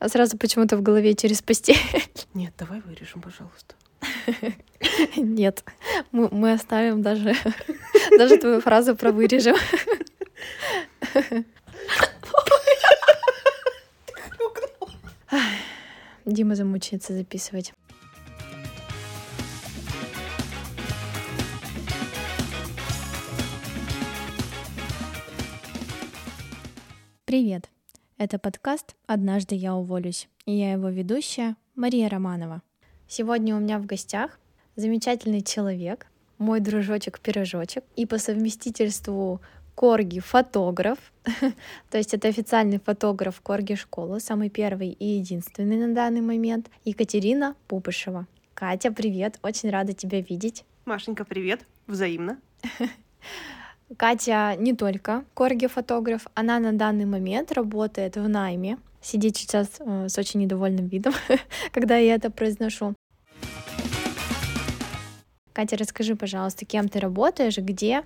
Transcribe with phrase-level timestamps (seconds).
[0.00, 1.76] А сразу почему-то в голове через постель.
[2.34, 3.74] Нет, давай вырежем, пожалуйста.
[5.16, 5.62] Нет,
[6.10, 7.34] мы, мы оставим даже,
[8.18, 9.56] даже твою фразу про вырежем.
[16.24, 17.74] Дима замучается записывать.
[27.26, 27.68] Привет!
[28.20, 32.60] Это подкаст «Однажды я уволюсь» и я его ведущая Мария Романова.
[33.08, 34.38] Сегодня у меня в гостях
[34.76, 39.40] замечательный человек, мой дружочек-пирожочек и по совместительству
[39.74, 40.98] Корги фотограф,
[41.90, 47.56] то есть это официальный фотограф Корги школы, самый первый и единственный на данный момент, Екатерина
[47.68, 48.26] Пупышева.
[48.52, 50.66] Катя, привет, очень рада тебя видеть.
[50.84, 52.38] Машенька, привет, взаимно.
[53.96, 58.78] Катя не только корги-фотограф, она на данный момент работает в найме.
[59.02, 61.12] Сидит сейчас э, с очень недовольным видом,
[61.72, 62.94] когда я это произношу.
[65.52, 68.04] Катя, расскажи, пожалуйста, кем ты работаешь, где?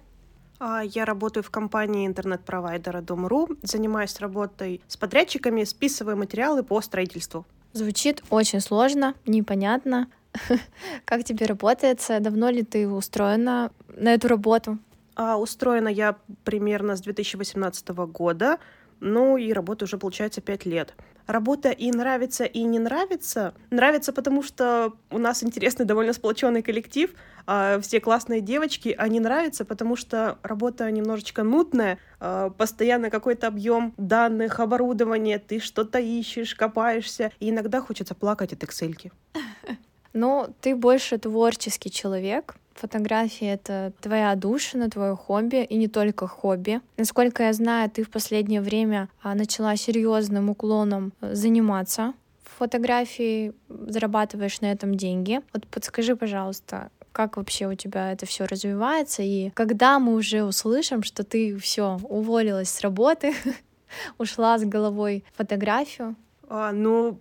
[0.58, 7.44] А, я работаю в компании интернет-провайдера Дом.ру, занимаюсь работой с подрядчиками, списываю материалы по строительству.
[7.74, 10.08] Звучит очень сложно, непонятно.
[11.04, 12.20] Как тебе работается?
[12.20, 14.78] Давно ли ты устроена на эту работу?
[15.16, 18.58] А устроена я примерно с 2018 года,
[19.00, 20.94] ну и работаю уже, получается, пять лет.
[21.26, 23.54] Работа и нравится, и не нравится.
[23.70, 27.10] Нравится, потому что у нас интересный, довольно сплоченный коллектив,
[27.46, 33.46] а все классные девочки, а не нравится, потому что работа немножечко нудная, а постоянно какой-то
[33.46, 39.12] объем данных, оборудования, ты что-то ищешь, копаешься, и иногда хочется плакать от Excel.
[40.16, 46.80] Ну, ты больше творческий человек, Фотографии— это твоя душина, твое хобби, и не только хобби.
[46.96, 52.14] Насколько я знаю, ты в последнее время а, начала серьезным уклоном э, заниматься
[52.58, 55.40] фотографией, зарабатываешь на этом деньги.
[55.52, 61.02] Вот подскажи, пожалуйста, как вообще у тебя это все развивается, и когда мы уже услышим,
[61.02, 63.34] что ты все уволилась с работы,
[64.18, 66.16] ушла с головой фотографию?
[66.48, 67.18] А, ну,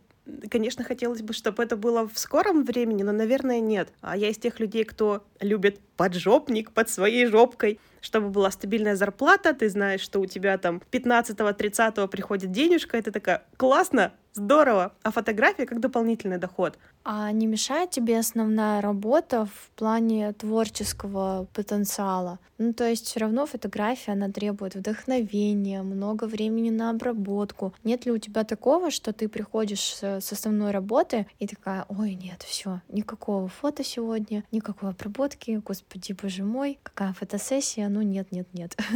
[0.49, 3.91] Конечно, хотелось бы, чтобы это было в скором времени, но, наверное, нет.
[4.01, 9.53] А я из тех людей, кто любит поджопник под своей жопкой, чтобы была стабильная зарплата,
[9.53, 15.65] ты знаешь, что у тебя там 15-30 приходит денежка, ты такая, классно, здорово, а фотография
[15.65, 16.77] как дополнительный доход.
[17.05, 22.39] А не мешает тебе основная работа в плане творческого потенциала?
[22.57, 27.73] Ну, то есть все равно фотография, она требует вдохновения, много времени на обработку.
[27.83, 32.41] Нет ли у тебя такого, что ты приходишь с основной работы и такая, ой, нет,
[32.43, 38.77] все, никакого фото сегодня, никакой обработки, господи, боже мой, какая фотосессия, ну нет, нет, нет.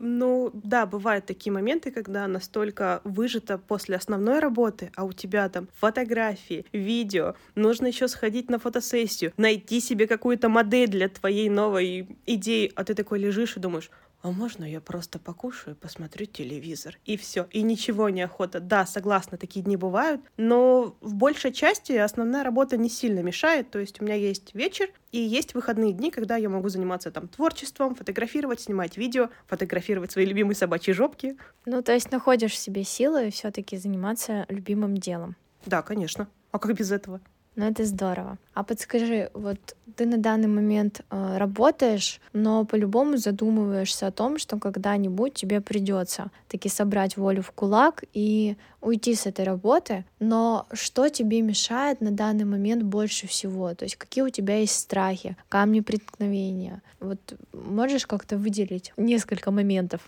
[0.00, 5.68] Ну, да, бывают такие моменты, когда настолько выжито после основной работы, а у тебя там
[5.74, 12.70] фотографии, видео, нужно еще сходить на фотосессию, найти себе какую-то модель для твоей новой идеи,
[12.76, 13.90] а ты такой лежишь и думаешь,
[14.22, 16.98] а можно я просто покушаю, посмотрю телевизор?
[17.04, 18.60] И все, и ничего не охота.
[18.60, 23.78] Да, согласна, такие дни бывают, но в большей части основная работа не сильно мешает, то
[23.78, 27.94] есть у меня есть вечер и есть выходные дни, когда я могу заниматься там творчеством,
[27.94, 31.36] фотографировать, снимать видео, фотографировать свои любимые собачьи жопки.
[31.64, 35.36] Ну, то есть находишь в себе силы все-таки заниматься любимым делом.
[35.64, 36.28] Да, конечно.
[36.50, 37.20] А как без этого?
[37.58, 38.38] Ну, это здорово.
[38.54, 39.58] А подскажи, вот
[39.96, 46.30] ты на данный момент э, работаешь, но по-любому задумываешься о том, что когда-нибудь тебе придется
[46.46, 50.04] таки собрать волю в кулак и уйти с этой работы.
[50.20, 53.74] Но что тебе мешает на данный момент больше всего?
[53.74, 56.80] То есть какие у тебя есть страхи, камни преткновения?
[57.00, 57.18] Вот
[57.52, 60.02] можешь как-то выделить несколько моментов?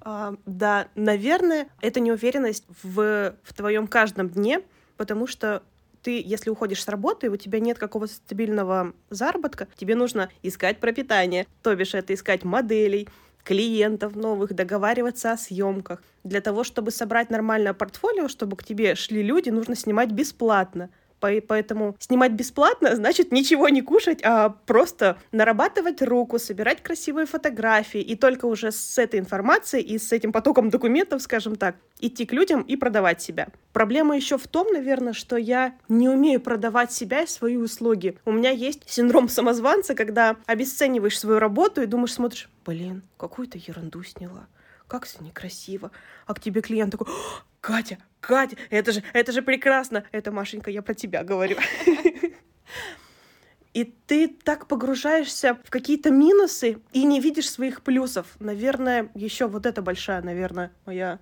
[0.00, 4.62] А, да, наверное, это неуверенность в, в твоем каждом дне,
[4.96, 5.62] потому что
[6.02, 11.46] ты, если уходишь с работы, у тебя нет какого-то стабильного заработка, тебе нужно искать пропитание,
[11.62, 13.08] то бишь это искать моделей,
[13.44, 16.02] клиентов новых, договариваться о съемках.
[16.24, 20.90] Для того, чтобы собрать нормальное портфолио, чтобы к тебе шли люди, нужно снимать бесплатно.
[21.22, 28.16] Поэтому снимать бесплатно значит ничего не кушать, а просто нарабатывать руку, собирать красивые фотографии и
[28.16, 32.62] только уже с этой информацией и с этим потоком документов, скажем так, идти к людям
[32.62, 33.48] и продавать себя.
[33.72, 38.18] Проблема еще в том, наверное, что я не умею продавать себя и свои услуги.
[38.24, 44.02] У меня есть синдром самозванца, когда обесцениваешь свою работу и думаешь, смотришь, блин, какую-то ерунду
[44.02, 44.48] сняла
[44.92, 45.90] как все некрасиво.
[46.26, 47.06] А к тебе клиент такой,
[47.62, 50.04] Катя, Катя, это же, это же прекрасно.
[50.12, 51.56] Это, Машенька, я про тебя говорю.
[53.72, 58.26] И ты так погружаешься в какие-то минусы и не видишь своих плюсов.
[58.38, 61.20] Наверное, еще вот это большая, наверное, моя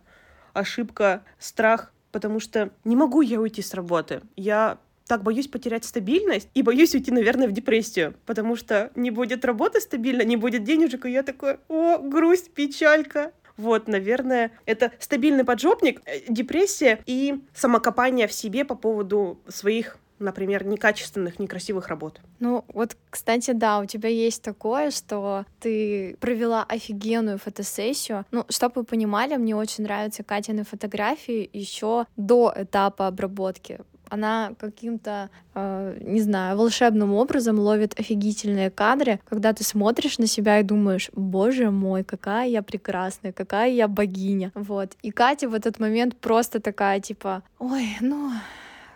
[0.53, 4.23] ошибка, страх потому что не могу я уйти с работы.
[4.37, 9.45] Я так боюсь потерять стабильность и боюсь уйти, наверное, в депрессию, потому что не будет
[9.45, 13.33] работы стабильно, не будет денежек, и я такой, о, грусть, печалька.
[13.61, 20.67] Вот, наверное, это стабильный поджопник, э, депрессия и самокопание в себе по поводу своих например,
[20.67, 22.21] некачественных, некрасивых работ.
[22.41, 28.27] Ну, вот, кстати, да, у тебя есть такое, что ты провела офигенную фотосессию.
[28.31, 33.81] Ну, чтобы вы понимали, мне очень нравятся Катины фотографии еще до этапа обработки
[34.11, 40.59] она каким-то, э, не знаю, волшебным образом ловит офигительные кадры, когда ты смотришь на себя
[40.61, 44.91] и думаешь, боже мой, какая я прекрасная, какая я богиня, вот.
[45.03, 48.33] И Катя в этот момент просто такая, типа, ой, ну,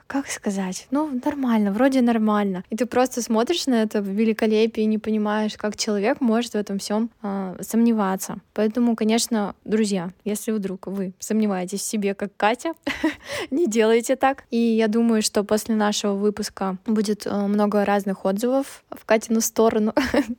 [0.06, 2.64] как сказать, ну, нормально, вроде нормально.
[2.70, 6.78] И ты просто смотришь на это великолепие и не понимаешь, как человек может в этом
[6.78, 8.38] всем э, сомневаться.
[8.52, 12.74] Поэтому, конечно, друзья, если вдруг вы сомневаетесь в себе, как Катя,
[13.50, 14.44] не делайте так.
[14.50, 19.94] И я думаю, что после нашего выпуска будет э, много разных отзывов в Катину сторону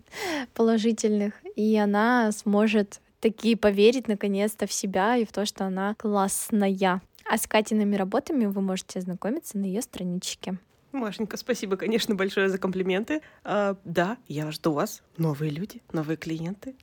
[0.53, 7.01] положительных, и она сможет такие поверить наконец-то в себя и в то, что она классная.
[7.29, 10.57] А с Катиными работами вы можете ознакомиться на ее страничке.
[10.91, 13.21] Машенька, спасибо, конечно, большое за комплименты.
[13.43, 15.03] А, да, я жду вас.
[15.17, 16.75] Новые люди, новые клиенты.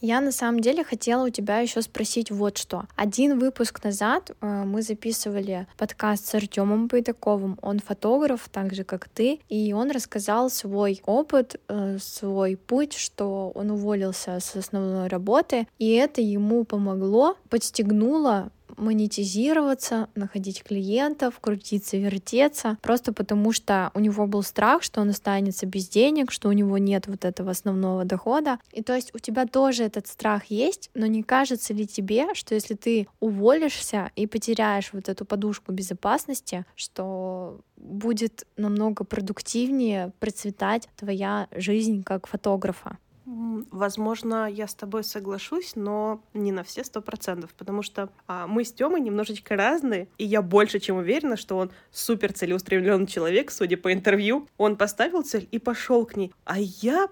[0.00, 2.84] Я на самом деле хотела у тебя еще спросить вот что.
[2.94, 7.58] Один выпуск назад э, мы записывали подкаст с Артемом Байдаковым.
[7.62, 13.50] Он фотограф, так же как ты, и он рассказал свой опыт, э, свой путь, что
[13.56, 22.78] он уволился с основной работы, и это ему помогло, подстегнуло монетизироваться, находить клиентов, крутиться, вертеться,
[22.82, 26.78] просто потому что у него был страх, что он останется без денег, что у него
[26.78, 28.58] нет вот этого основного дохода.
[28.72, 32.54] И то есть у тебя тоже этот страх есть, но не кажется ли тебе, что
[32.54, 41.48] если ты уволишься и потеряешь вот эту подушку безопасности, что будет намного продуктивнее процветать твоя
[41.52, 42.98] жизнь как фотографа?
[43.70, 48.64] Возможно, я с тобой соглашусь, но не на все сто процентов, потому что а, мы
[48.64, 53.76] с Тёмой немножечко разные, и я больше чем уверена, что он супер целеустремленный человек, судя
[53.76, 54.48] по интервью.
[54.56, 57.08] Он поставил цель и пошел к ней, а я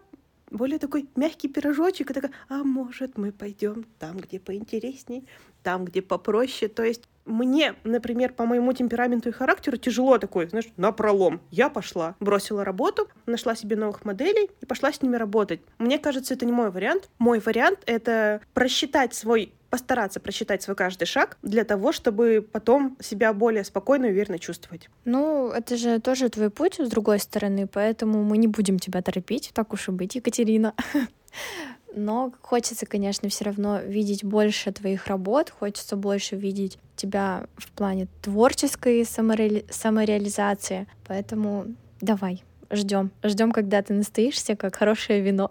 [0.51, 5.27] более такой мягкий пирожочек, и такая, а может, мы пойдем там, где поинтересней,
[5.63, 6.71] там, где попроще.
[6.71, 11.41] То есть мне, например, по моему темпераменту и характеру тяжело такой, знаешь, на пролом.
[11.51, 15.61] Я пошла, бросила работу, нашла себе новых моделей и пошла с ними работать.
[15.79, 17.11] Мне кажется, это не мой вариант.
[17.19, 23.33] Мой вариант— это просчитать свой постараться просчитать свой каждый шаг для того, чтобы потом себя
[23.33, 24.89] более спокойно и уверенно чувствовать.
[25.05, 29.51] Ну, это же тоже твой путь с другой стороны, поэтому мы не будем тебя торопить,
[29.53, 30.73] так уж и быть, Екатерина.
[31.97, 38.07] но хочется, конечно, все равно видеть больше твоих работ, хочется больше видеть тебя в плане
[38.23, 39.65] творческой самореали...
[39.71, 41.67] самореализации, поэтому
[42.01, 45.51] давай, ждем, ждем, когда ты настоишься, как хорошее вино.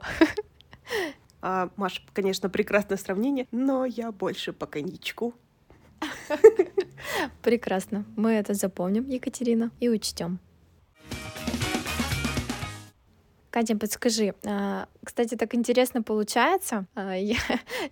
[1.48, 5.36] А, Маш, конечно, прекрасное сравнение, но я больше по коньячку.
[7.44, 8.04] Прекрасно.
[8.16, 10.40] Мы это запомним, Екатерина, и учтем.
[13.56, 16.88] Катя, подскажи, а, кстати, так интересно получается.
[16.94, 17.38] А, я,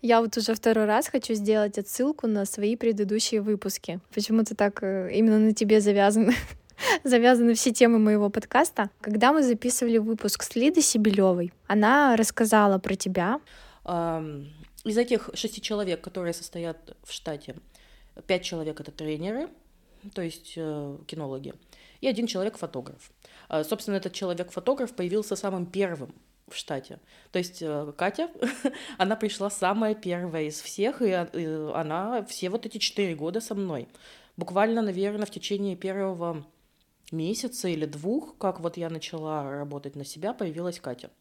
[0.01, 4.01] я вот уже второй раз хочу сделать отсылку на свои предыдущие выпуски.
[4.13, 6.35] Почему-то так э, именно на тебе завязаны
[7.05, 8.89] завязаны все темы моего подкаста.
[8.99, 13.39] Когда мы записывали выпуск с Лидой Сибелевой, она рассказала про тебя.
[14.83, 17.55] Из этих шести человек, которые состоят в штате,
[18.27, 19.47] пять человек это тренеры,
[20.13, 21.53] то есть э, кинологи,
[22.01, 23.11] и один человек фотограф.
[23.53, 26.15] А, собственно, этот человек-фотограф появился самым первым
[26.47, 26.99] в штате.
[27.31, 28.31] То есть э, Катя,
[28.97, 33.87] она пришла самая первая из всех, и она все вот эти четыре года со мной.
[34.37, 36.43] Буквально, наверное, в течение первого
[37.11, 41.11] месяца или двух, как вот я начала работать на себя, появилась Катя.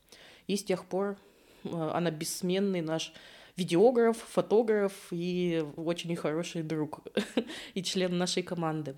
[0.47, 1.19] И с тех пор
[1.65, 3.13] э, она бессменный наш
[3.59, 7.01] видеограф, фотограф и очень хороший друг
[7.75, 8.97] и член нашей команды.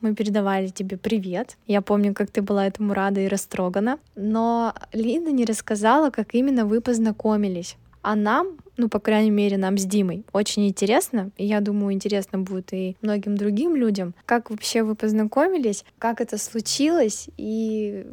[0.00, 1.56] Мы передавали тебе привет.
[1.66, 3.98] Я помню, как ты была этому рада и растрогана.
[4.14, 7.76] Но Лида не рассказала, как именно вы познакомились.
[8.02, 12.38] А нам, ну, по крайней мере, нам с Димой очень интересно, и я думаю, интересно
[12.38, 18.06] будет и многим другим людям, как вообще вы познакомились, как это случилось, и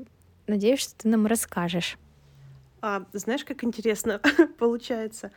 [0.47, 1.97] надеюсь, что ты нам расскажешь.
[2.81, 4.21] А, знаешь, как интересно
[4.57, 5.31] получается?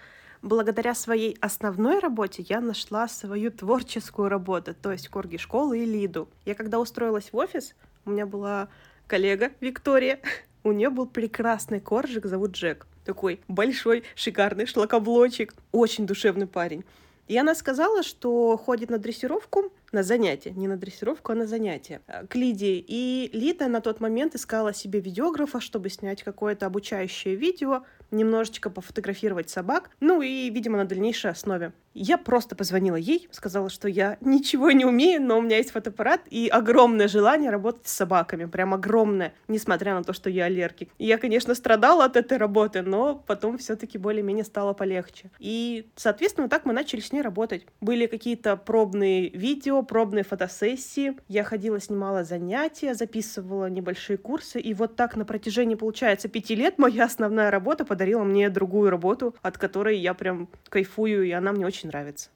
[0.45, 6.29] Благодаря своей основной работе я нашла свою творческую работу, то есть корги школы и Лиду.
[6.45, 7.75] Я когда устроилась в офис,
[8.05, 8.69] у меня была
[9.07, 10.21] коллега Виктория,
[10.63, 12.87] у нее был прекрасный коржик, зовут Джек.
[13.05, 16.85] Такой большой, шикарный шлакоблочек, очень душевный парень.
[17.27, 22.03] И она сказала, что ходит на дрессировку, на занятия, не на дрессировку, а на занятия
[22.07, 22.85] э, к Лидии.
[22.87, 29.51] И Лида на тот момент искала себе видеографа, чтобы снять какое-то обучающее видео, немножечко пофотографировать
[29.51, 31.73] собак, ну и, видимо, на дальнейшей основе.
[31.95, 36.23] Я просто позвонила ей, сказала, что я ничего не умею, но у меня есть фотоаппарат
[36.29, 40.91] и огромное желание работать с собаками, прям огромное, несмотря на то, что я аллергик.
[40.99, 45.31] Я, конечно, страдала от этой работы, но потом все-таки более-менее стало полегче.
[45.39, 47.65] И, соответственно, так мы начали с ней работать.
[47.81, 51.17] Были какие-то пробные видео, пробные фотосессии.
[51.29, 54.59] Я ходила, снимала занятия, записывала небольшие курсы.
[54.59, 59.37] И вот так на протяжении, получается, пяти лет моя основная работа подарила мне другую работу,
[59.43, 62.31] от которой я прям кайфую, и она мне очень нравится.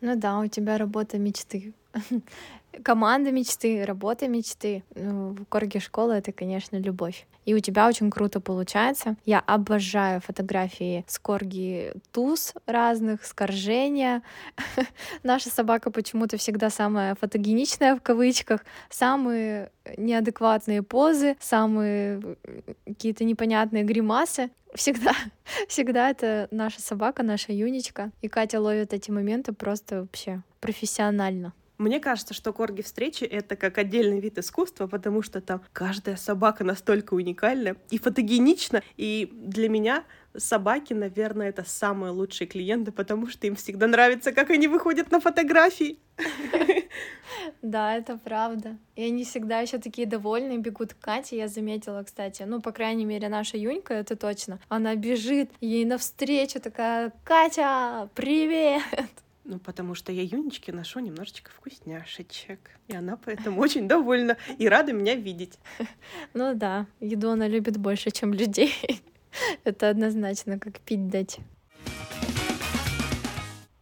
[0.00, 1.74] Ну да, у тебя работа мечты.
[2.84, 4.82] Команда мечты, работа мечты.
[4.94, 7.26] Ну, в Корге школа— это, конечно, любовь.
[7.44, 9.16] И у тебя очень круто получается.
[9.24, 14.22] Я обожаю фотографии с корги туз разных, скоржения.
[15.22, 22.36] Наша собака почему-то всегда самая фотогеничная в кавычках, самые неадекватные позы, самые
[22.86, 24.50] какие-то непонятные гримасы.
[24.74, 25.12] Всегда,
[25.68, 28.12] всегда это наша собака, наша юничка.
[28.22, 31.52] И Катя ловит эти моменты просто вообще профессионально.
[31.82, 36.62] Мне кажется, что корги встречи— это как отдельный вид искусства, потому что там каждая собака
[36.62, 38.84] настолько уникальна и фотогенична.
[38.96, 40.04] И для меня
[40.36, 45.18] собаки, наверное, это самые лучшие клиенты, потому что им всегда нравится, как они выходят на
[45.18, 45.98] фотографии.
[47.62, 48.76] Да, это правда.
[48.94, 52.44] И они всегда еще такие довольные, бегут к Кате, я заметила, кстати.
[52.44, 54.60] Ну, по крайней мере, наша Юнька, это точно.
[54.68, 58.82] Она бежит ей навстречу, такая, Катя, привет!
[59.44, 62.58] Ну, потому что я Юнечке ношу немножечко вкусняшечек.
[62.86, 65.58] И она поэтому очень довольна и рада меня видеть.
[66.34, 68.72] Ну да, еду она любит больше, чем людей.
[69.64, 71.38] Это однозначно, как пить дать.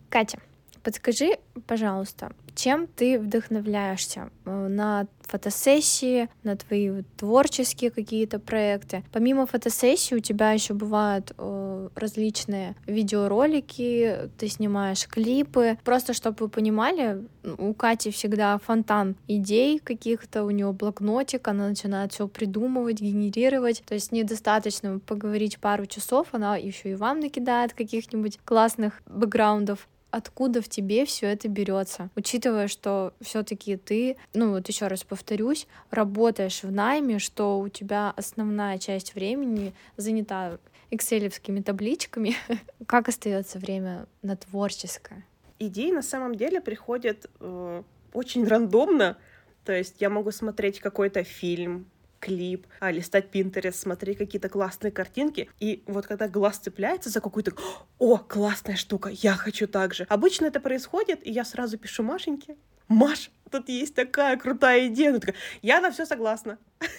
[0.09, 0.40] Катя,
[0.83, 9.05] подскажи, пожалуйста, чем ты вдохновляешься э, на фотосессии, на твои творческие какие-то проекты.
[9.13, 15.79] Помимо фотосессии у тебя еще бывают э, различные видеоролики, ты снимаешь клипы.
[15.85, 17.25] Просто чтобы вы понимали,
[17.59, 23.83] у Кати всегда фонтан идей каких-то, у нее блокнотик, она начинает все придумывать, генерировать.
[23.87, 30.62] То есть недостаточно поговорить пару часов, она еще и вам накидает каких-нибудь классных бэкграундов откуда
[30.62, 36.62] в тебе все это берется, учитывая, что все-таки ты, ну вот еще раз повторюсь, работаешь
[36.62, 40.59] в найме, что у тебя основная часть времени занята
[40.90, 42.35] экселевскими табличками,
[42.87, 45.25] как остается время на творческое?
[45.59, 49.19] Идеи на самом деле приходят э, очень рандомно.
[49.64, 51.87] То есть я могу смотреть какой-то фильм,
[52.21, 55.49] клип, а, листать Pinterest, смотреть какие-то классные картинки.
[55.59, 57.53] И вот когда глаз цепляется за какую-то
[57.99, 60.07] «О, классная штука, я хочу так же».
[60.09, 62.57] Обычно это происходит, и я сразу пишу Машеньке,
[62.91, 65.11] Маш, тут есть такая крутая идея.
[65.11, 66.59] Она такая, я на все согласна.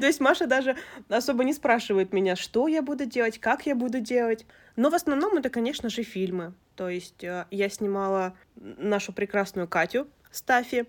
[0.00, 0.74] То есть Маша даже
[1.10, 4.46] особо не спрашивает меня, что я буду делать, как я буду делать.
[4.74, 6.54] Но в основном это, конечно же, фильмы.
[6.76, 10.86] То есть э, я снимала нашу прекрасную Катю Стафи.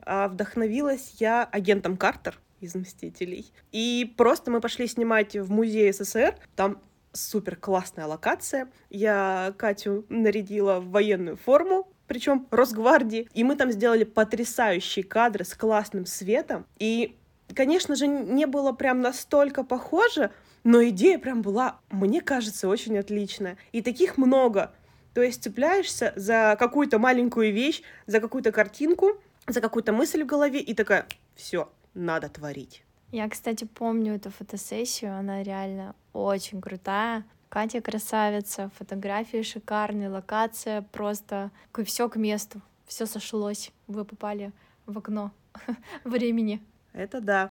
[0.00, 3.52] А вдохновилась я агентом Картер из «Мстителей».
[3.72, 6.80] И просто мы пошли снимать в музее СССР, там
[7.12, 8.70] супер классная локация.
[8.90, 15.54] Я Катю нарядила в военную форму, причем Росгвардии, и мы там сделали потрясающие кадры с
[15.54, 16.66] классным светом.
[16.78, 17.16] И,
[17.54, 20.30] конечно же, не было прям настолько похоже,
[20.64, 23.56] но идея прям была, мне кажется, очень отличная.
[23.72, 24.74] И таких много.
[25.14, 29.12] То есть цепляешься за какую-то маленькую вещь, за какую-то картинку,
[29.46, 31.06] за какую-то мысль в голове, и такая,
[31.36, 32.84] все, надо творить.
[33.10, 37.24] Я, кстати, помню эту фотосессию, она реально очень крутая.
[37.48, 41.52] Катя красавица, фотографии шикарные, локация просто
[41.84, 43.70] все к месту, все сошлось.
[43.86, 44.52] Вы попали
[44.86, 45.30] в окно
[46.04, 46.60] времени.
[46.92, 47.50] Это да.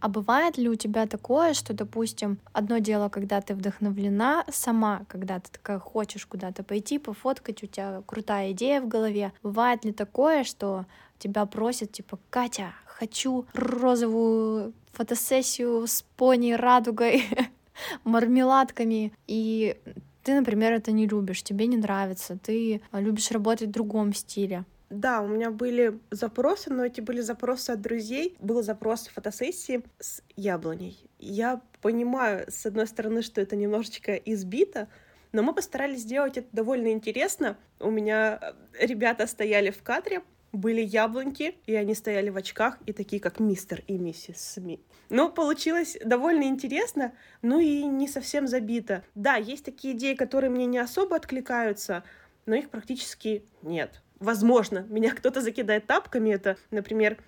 [0.00, 5.40] А бывает ли у тебя такое, что, допустим, одно дело, когда ты вдохновлена сама, когда
[5.40, 9.32] ты такая хочешь куда-то пойти, пофоткать, у тебя крутая идея в голове.
[9.42, 10.86] Бывает ли такое, что
[11.18, 17.24] тебя просят, типа, Катя, хочу розовую фотосессию с пони, радугой,
[18.04, 19.76] мармеладками, и
[20.24, 24.64] ты, например, это не любишь, тебе не нравится, ты любишь работать в другом стиле.
[24.90, 28.36] Да, у меня были запросы, но эти были запросы от друзей.
[28.40, 30.98] Был запрос фотосессии с яблоней.
[31.18, 34.88] Я понимаю, с одной стороны, что это немножечко избито,
[35.32, 37.58] но мы постарались сделать это довольно интересно.
[37.80, 43.20] У меня ребята стояли в кадре, были яблоньки, и они стояли в очках, и такие,
[43.20, 44.80] как мистер и миссис Смит.
[45.10, 47.12] Но получилось довольно интересно,
[47.42, 49.04] ну и не совсем забито.
[49.14, 52.04] Да, есть такие идеи, которые мне не особо откликаются,
[52.46, 54.02] но их практически нет.
[54.20, 57.18] Возможно, меня кто-то закидает тапками, это, например,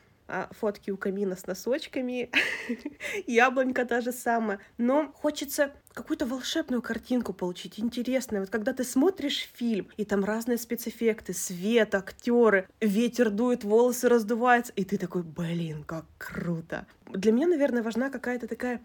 [0.53, 2.31] фотки у камина с носочками,
[3.27, 4.61] яблонька та же самая.
[4.79, 8.43] Но хочется какую-то волшебную картинку получить, интересную.
[8.43, 14.73] Вот когда ты смотришь фильм, и там разные спецэффекты, свет, актеры, ветер дует, волосы раздуваются,
[14.77, 16.87] и ты такой, блин, как круто.
[17.07, 18.81] Для меня, наверное, важна какая-то такая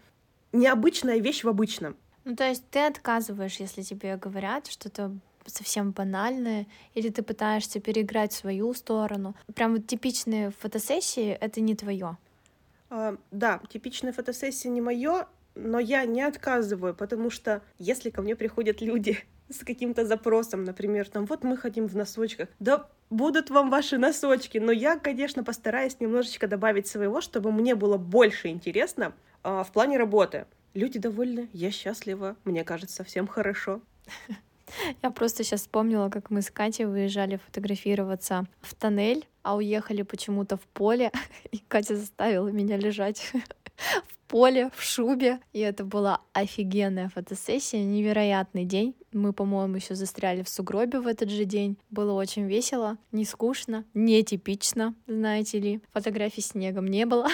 [0.52, 1.96] необычная вещь в обычном.
[2.24, 5.12] Ну, то есть ты отказываешь, если тебе говорят что-то
[5.50, 9.34] совсем банальное, или ты пытаешься переиграть свою сторону.
[9.54, 12.16] Прям вот типичные фотосессии— это не твое.
[12.90, 18.36] А, да, типичная фотосессия не мое, но я не отказываю, потому что если ко мне
[18.36, 23.70] приходят люди с каким-то запросом, например, там, вот мы хотим в носочках, да будут вам
[23.70, 29.62] ваши носочки, но я, конечно, постараюсь немножечко добавить своего, чтобы мне было больше интересно э,
[29.66, 30.46] в плане работы.
[30.74, 33.80] Люди довольны, я счастлива, мне кажется, всем хорошо.
[35.02, 40.56] Я просто сейчас вспомнила, как мы с Катей выезжали фотографироваться в тоннель, а уехали почему-то
[40.56, 41.12] в поле,
[41.52, 43.32] и Катя заставила меня лежать
[44.08, 45.40] в поле, в шубе.
[45.52, 48.94] И это была офигенная фотосессия, невероятный день.
[49.12, 51.78] Мы, по-моему, еще застряли в сугробе в этот же день.
[51.90, 55.80] Было очень весело, не скучно, нетипично, знаете ли.
[55.92, 57.28] Фотографий снегом не было.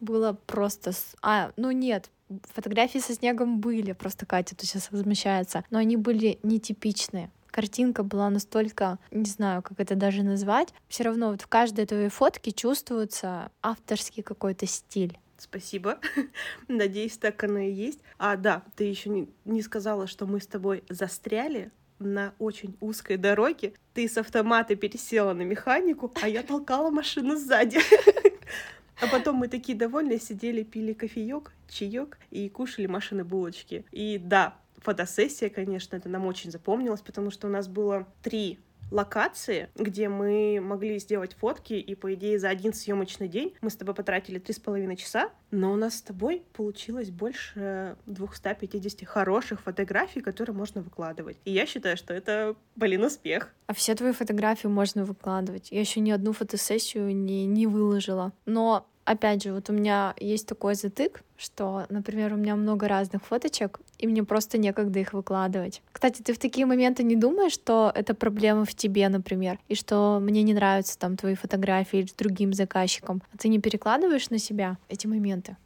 [0.00, 0.92] Было просто...
[1.22, 2.10] А, ну нет,
[2.54, 7.30] фотографии со снегом были, просто Катя тут сейчас возмущается, но они были нетипичные.
[7.50, 12.08] Картинка была настолько, не знаю, как это даже назвать, все равно вот в каждой твоей
[12.08, 15.18] фотке чувствуется авторский какой-то стиль.
[15.36, 15.98] Спасибо.
[16.68, 18.00] Надеюсь, так оно и есть.
[18.18, 23.16] А, да, ты еще не, не сказала, что мы с тобой застряли на очень узкой
[23.16, 23.72] дороге.
[23.94, 27.80] Ты с автомата пересела на механику, а я толкала машину сзади.
[29.00, 33.84] А потом мы такие довольные сидели, пили кофеек, чаек и кушали машины булочки.
[33.92, 38.58] И да, фотосессия, конечно, это нам очень запомнилось, потому что у нас было три
[38.90, 43.76] локации, где мы могли сделать фотки, и, по идее, за один съемочный день мы с
[43.76, 49.60] тобой потратили три с половиной часа, но у нас с тобой получилось больше 250 хороших
[49.60, 51.36] фотографий, которые можно выкладывать.
[51.44, 53.54] И я считаю, что это, блин, успех.
[53.66, 55.70] А все твои фотографии можно выкладывать.
[55.70, 58.32] Я еще ни одну фотосессию не, не выложила.
[58.44, 63.24] Но опять же, вот у меня есть такой затык, что, например, у меня много разных
[63.24, 65.82] фоточек, и мне просто некогда их выкладывать.
[65.92, 70.18] Кстати, ты в такие моменты не думаешь, что это проблема в тебе, например, и что
[70.20, 74.78] мне не нравятся там твои фотографии или другим заказчикам, а ты не перекладываешь на себя
[74.88, 75.56] эти моменты?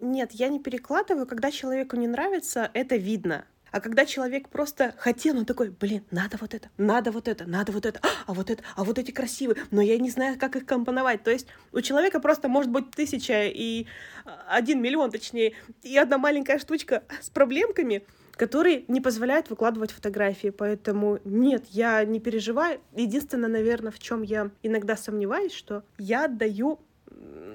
[0.00, 1.26] Нет, я не перекладываю.
[1.26, 3.44] Когда человеку не нравится, это видно.
[3.72, 7.72] А когда человек просто хотел, он такой, блин, надо вот это, надо вот это, надо
[7.72, 10.66] вот это, а вот это, а вот эти красивые, но я не знаю, как их
[10.66, 11.24] компоновать.
[11.24, 13.86] То есть у человека просто может быть тысяча и
[14.26, 20.48] а, один миллион, точнее, и одна маленькая штучка с проблемками, которые не позволяют выкладывать фотографии.
[20.48, 22.78] Поэтому нет, я не переживаю.
[22.94, 26.78] Единственное, наверное, в чем я иногда сомневаюсь, что я отдаю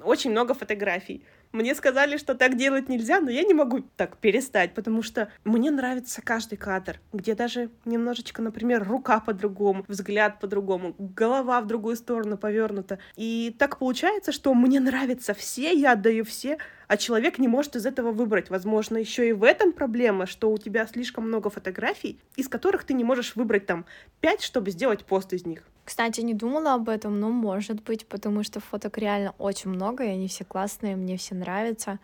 [0.03, 1.23] очень много фотографий.
[1.51, 5.71] Мне сказали, что так делать нельзя, но я не могу так перестать, потому что мне
[5.71, 12.37] нравится каждый кадр, где даже немножечко, например, рука по-другому, взгляд по-другому, голова в другую сторону
[12.37, 12.99] повернута.
[13.15, 16.57] И так получается, что мне нравятся все, я отдаю все,
[16.87, 18.49] а человек не может из этого выбрать.
[18.49, 22.93] Возможно, еще и в этом проблема, что у тебя слишком много фотографий, из которых ты
[22.93, 23.85] не можешь выбрать там
[24.21, 25.63] пять, чтобы сделать пост из них.
[25.85, 30.09] Кстати, не думала об этом, но может быть, потому что фоток реально очень много, и
[30.09, 31.99] они все классные, мне все нравятся.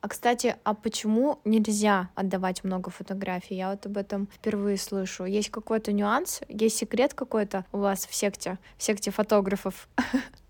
[0.00, 3.56] А кстати, а почему нельзя отдавать много фотографий?
[3.56, 5.24] Я вот об этом впервые слышу.
[5.24, 6.40] Есть какой-то нюанс?
[6.48, 9.88] Есть секрет какой-то у вас в секте, в секте фотографов?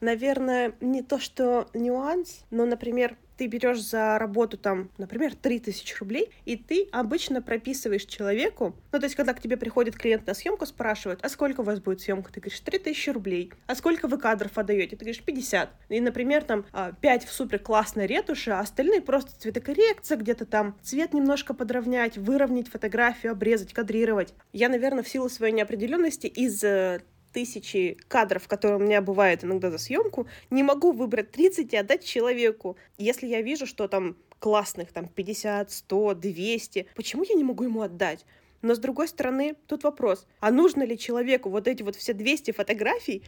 [0.00, 6.30] Наверное, не то, что нюанс, но, например, ты берешь за работу там, например, 3000 рублей,
[6.44, 10.66] и ты обычно прописываешь человеку, ну, то есть, когда к тебе приходит клиент на съемку,
[10.66, 12.32] спрашивают, а сколько у вас будет съемка?
[12.32, 13.52] Ты говоришь, 3000 рублей.
[13.66, 14.96] А сколько вы кадров отдаете?
[14.96, 15.70] Ты говоришь, 50.
[15.90, 16.64] И, например, там
[17.00, 22.16] 5 а, в супер классной ретуши, а остальные просто цветокоррекция, где-то там цвет немножко подровнять,
[22.16, 24.34] выровнять фотографию, обрезать, кадрировать.
[24.52, 27.02] Я, наверное, в силу своей неопределенности из э,
[27.36, 32.02] тысячи кадров, которые у меня бывают иногда за съемку, не могу выбрать 30 и отдать
[32.02, 32.78] человеку.
[32.96, 37.82] Если я вижу, что там классных, там 50, 100, 200, почему я не могу ему
[37.82, 38.24] отдать?
[38.62, 42.52] Но с другой стороны, тут вопрос, а нужно ли человеку вот эти вот все 200
[42.52, 43.22] фотографий,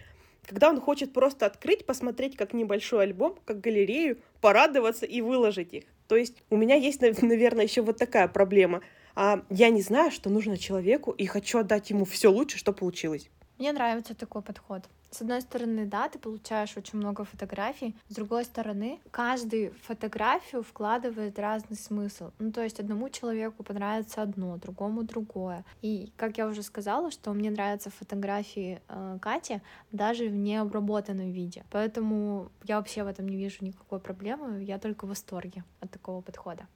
[0.46, 5.84] когда он хочет просто открыть, посмотреть как небольшой альбом, как галерею, порадоваться и выложить их.
[6.06, 8.80] То есть у меня есть, наверное, еще вот такая проблема.
[9.14, 13.28] А я не знаю, что нужно человеку, и хочу отдать ему все лучше, что получилось.
[13.58, 14.84] Мне нравится такой подход.
[15.10, 21.38] С одной стороны, да, ты получаешь очень много фотографий, с другой стороны, каждый фотографию вкладывает
[21.38, 22.30] разный смысл.
[22.38, 25.64] Ну, то есть одному человеку понравится одно, другому другое.
[25.80, 29.60] И, как я уже сказала, что мне нравятся фотографии э, Кати
[29.92, 31.64] даже в необработанном виде.
[31.70, 36.20] Поэтому я вообще в этом не вижу никакой проблемы, я только в восторге от такого
[36.20, 36.68] подхода.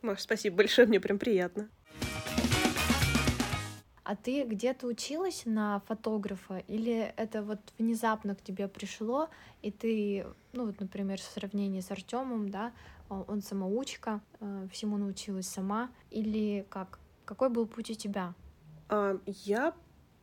[0.00, 1.68] Маш, спасибо большое, мне прям приятно.
[4.08, 9.28] А ты где-то училась на фотографа, или это вот внезапно к тебе пришло,
[9.60, 12.72] и ты, ну вот, например, в сравнении с Артемом, да,
[13.10, 17.00] он самоучка, э, всему научилась сама, или как?
[17.26, 18.32] Какой был путь у тебя?
[18.88, 19.74] А, я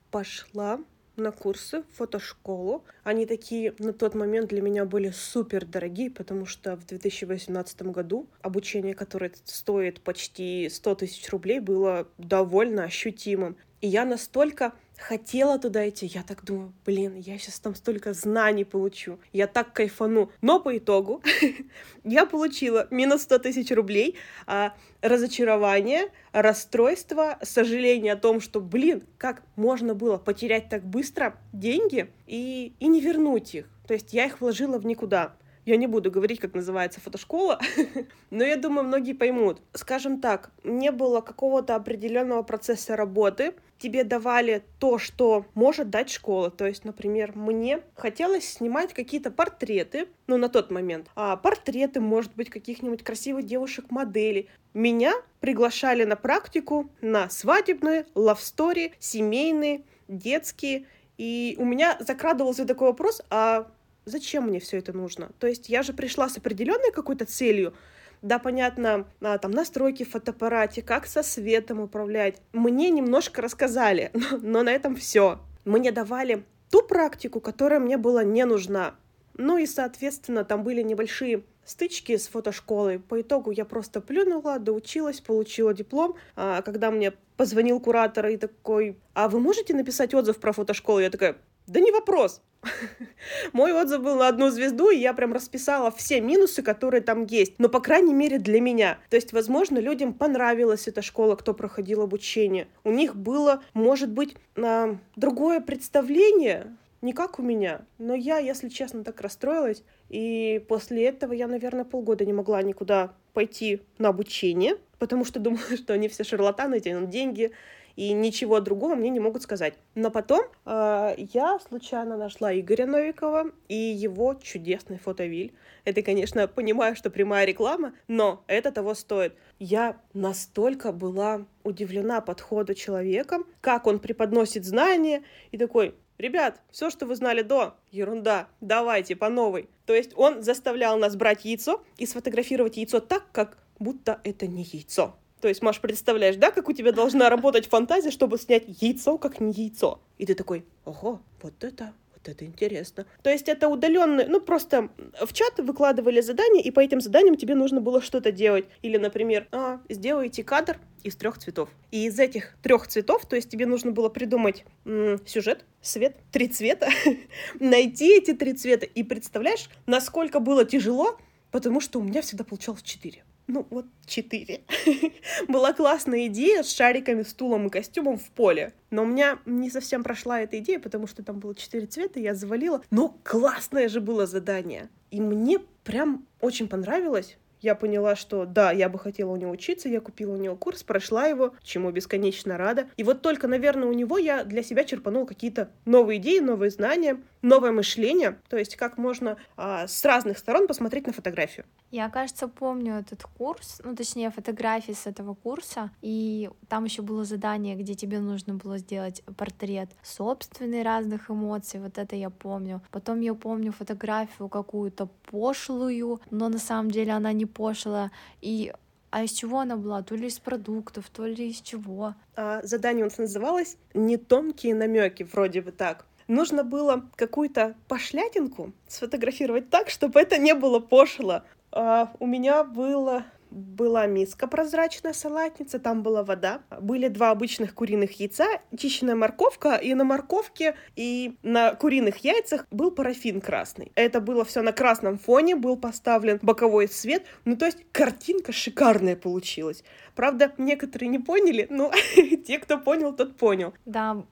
[0.09, 0.79] пошла
[1.15, 2.83] на курсы в фотошколу.
[3.03, 8.27] Они такие на тот момент для меня были супер дорогие, потому что в 2018 году
[8.41, 13.57] обучение, которое стоит почти 100 тысяч рублей, было довольно ощутимым.
[13.81, 16.05] И я настолько хотела туда идти.
[16.05, 19.19] Я так думаю, блин, я сейчас там столько знаний получу.
[19.33, 20.31] Я так кайфану.
[20.41, 21.21] Но по итогу
[22.03, 24.15] я получила минус 100 тысяч рублей,
[24.47, 32.11] а, разочарование, расстройство, сожаление о том, что, блин, как можно было потерять так быстро деньги
[32.27, 33.69] и, и не вернуть их.
[33.87, 35.35] То есть я их вложила в никуда.
[35.65, 37.59] Я не буду говорить, как называется фотошкола,
[38.29, 39.61] но я думаю, многие поймут.
[39.73, 43.55] Скажем так, не было какого-то определенного процесса работы.
[43.79, 46.51] Тебе давали то, что может дать школа.
[46.51, 51.07] То есть, например, мне хотелось снимать какие-то портреты, ну, на тот момент.
[51.15, 54.49] А портреты, может быть, каких-нибудь красивых девушек-моделей.
[54.75, 60.85] Меня приглашали на практику на свадебные, лавстори, семейные, детские.
[61.17, 63.67] И у меня закрадывался такой вопрос, а
[64.05, 65.31] зачем мне все это нужно?
[65.39, 67.73] То есть я же пришла с определенной какой-то целью,
[68.21, 72.41] да, понятно, а, там настройки в фотоаппарате, как со светом управлять.
[72.53, 75.39] Мне немножко рассказали, но, на этом все.
[75.63, 78.95] Мне давали ту практику, которая мне была не нужна.
[79.37, 82.99] Ну и, соответственно, там были небольшие стычки с фотошколой.
[82.99, 86.15] По итогу я просто плюнула, доучилась, получила диплом.
[86.35, 90.99] А когда мне позвонил куратор и такой, а вы можете написать отзыв про фотошколу?
[90.99, 91.37] Я такая,
[91.67, 92.41] да не вопрос.
[93.53, 97.53] Мой отзыв был на одну звезду, и я прям расписала все минусы, которые там есть.
[97.57, 98.97] Но, по крайней мере, для меня.
[99.09, 102.67] То есть, возможно, людям понравилась эта школа, кто проходил обучение.
[102.83, 107.81] У них было, может быть, а, другое представление, не как у меня.
[107.97, 109.83] Но я, если честно, так расстроилась.
[110.09, 115.61] И после этого я, наверное, полгода не могла никуда пойти на обучение, потому что думала,
[115.77, 117.51] что они все шарлатаны, тянут деньги,
[117.95, 119.75] и ничего другого мне не могут сказать.
[119.95, 125.53] Но потом э, я случайно нашла Игоря Новикова и его чудесный фотовиль.
[125.85, 129.35] Это, конечно, понимаю, что прямая реклама, но это того стоит.
[129.59, 137.05] Я настолько была удивлена подходу человека, как он преподносит знания, и такой, Ребят, все, что
[137.05, 139.69] вы знали до, ерунда, давайте по новой.
[139.85, 144.63] То есть он заставлял нас брать яйцо и сфотографировать яйцо так, как будто это не
[144.63, 145.17] яйцо.
[145.45, 149.39] То есть, Маш, представляешь, да, как у тебя должна работать фантазия, чтобы снять яйцо, как
[149.39, 150.01] не яйцо.
[150.17, 153.05] И ты такой, ого, вот это, вот это интересно.
[153.21, 154.89] То есть это удаленные, ну просто
[155.23, 158.65] в чат выкладывали задания, и по этим заданиям тебе нужно было что-то делать.
[158.81, 161.69] Или, например, а, сделайте кадр из трех цветов.
[161.91, 166.47] И из этих трех цветов, то есть тебе нужно было придумать м- сюжет, свет, три
[166.47, 166.89] цвета,
[167.59, 168.87] найти эти три цвета.
[168.87, 171.19] И представляешь, насколько было тяжело,
[171.51, 174.61] потому что у меня всегда получалось четыре ну вот четыре.
[175.47, 178.73] Была классная идея с шариками, стулом и костюмом в поле.
[178.89, 182.33] Но у меня не совсем прошла эта идея, потому что там было четыре цвета, я
[182.33, 182.81] завалила.
[182.91, 184.89] Но классное же было задание.
[185.11, 189.89] И мне прям очень понравилось я поняла, что да, я бы хотела у него учиться,
[189.89, 192.87] я купила у него курс, прошла его, чему бесконечно рада.
[192.95, 197.19] И вот только, наверное, у него я для себя черпанула какие-то новые идеи, новые знания,
[197.45, 201.65] новое мышление, то есть как можно а, с разных сторон посмотреть на фотографию.
[201.91, 207.23] Я, кажется, помню этот курс, ну, точнее, фотографии с этого курса, и там еще было
[207.23, 212.81] задание, где тебе нужно было сделать портрет собственных разных эмоций, вот это я помню.
[212.91, 218.73] Потом я помню фотографию какую-то пошлую, но на самом деле она не пошлая, и
[219.11, 220.01] а из чего она была?
[220.01, 222.15] То ли из продуктов, то ли из чего?
[222.35, 228.73] А, задание у нас называлось «Не тонкие намеки», вроде бы так нужно было какую-то пошлятинку
[228.87, 231.41] сфотографировать так, чтобы это не было пошло.
[231.71, 236.61] А у меня было была миска прозрачная, салатница, там была вода.
[236.81, 238.45] Были два обычных куриных яйца,
[238.77, 243.91] чищенная морковка, и на морковке и на куриных яйцах был парафин красный.
[243.95, 247.25] Это было все на красном фоне, был поставлен боковой свет.
[247.45, 249.83] Ну, то есть картинка шикарная получилась.
[250.15, 251.91] Правда, некоторые не поняли, но
[252.45, 253.73] те, кто понял, тот понял.
[253.85, 254.23] Да,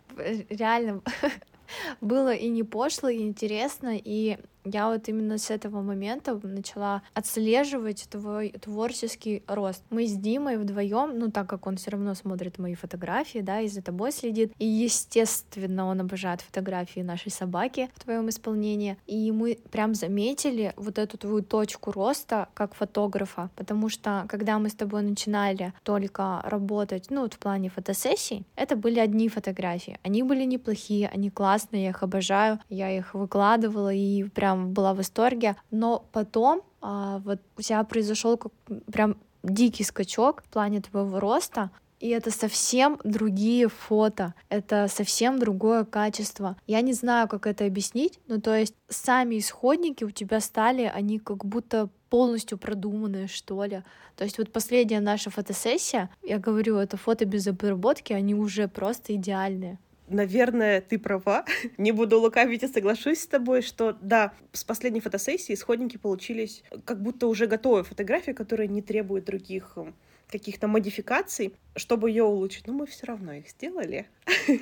[0.50, 1.02] реально
[2.02, 8.08] было и не пошло, и интересно, и я вот именно с этого момента начала отслеживать
[8.10, 9.84] твой творческий рост.
[9.90, 13.68] Мы с Димой вдвоем, ну так как он все равно смотрит мои фотографии, да, и
[13.68, 19.60] за тобой следит, и естественно он обожает фотографии нашей собаки в твоем исполнении, и мы
[19.72, 25.02] прям заметили вот эту твою точку роста как фотографа, потому что когда мы с тобой
[25.02, 31.10] начинали только работать, ну вот в плане фотосессий, это были одни фотографии, они были неплохие,
[31.10, 35.56] они классные, я их обожаю, я их выкладывала и прям прям была в восторге.
[35.72, 38.52] Но потом а, вот у тебя произошел как,
[38.92, 45.86] прям дикий скачок в плане твоего роста, и это совсем другие фото, это совсем другое
[45.86, 46.58] качество.
[46.68, 51.20] Я не знаю, как это объяснить, но то есть сами исходники у тебя стали, они
[51.20, 53.84] как будто полностью продуманные, что ли.
[54.18, 59.16] То есть вот последняя наша фотосессия, я говорю, это фото без обработки, они уже просто
[59.16, 59.78] идеальные
[60.14, 61.46] наверное, ты права.
[61.78, 67.02] Не буду лукавить и соглашусь с тобой, что да, с последней фотосессии исходники получились как
[67.02, 69.96] будто уже готовые фотографии, которые не требуют других эм,
[70.32, 72.68] каких-то модификаций, чтобы ее улучшить.
[72.68, 74.08] Но мы все равно их сделали,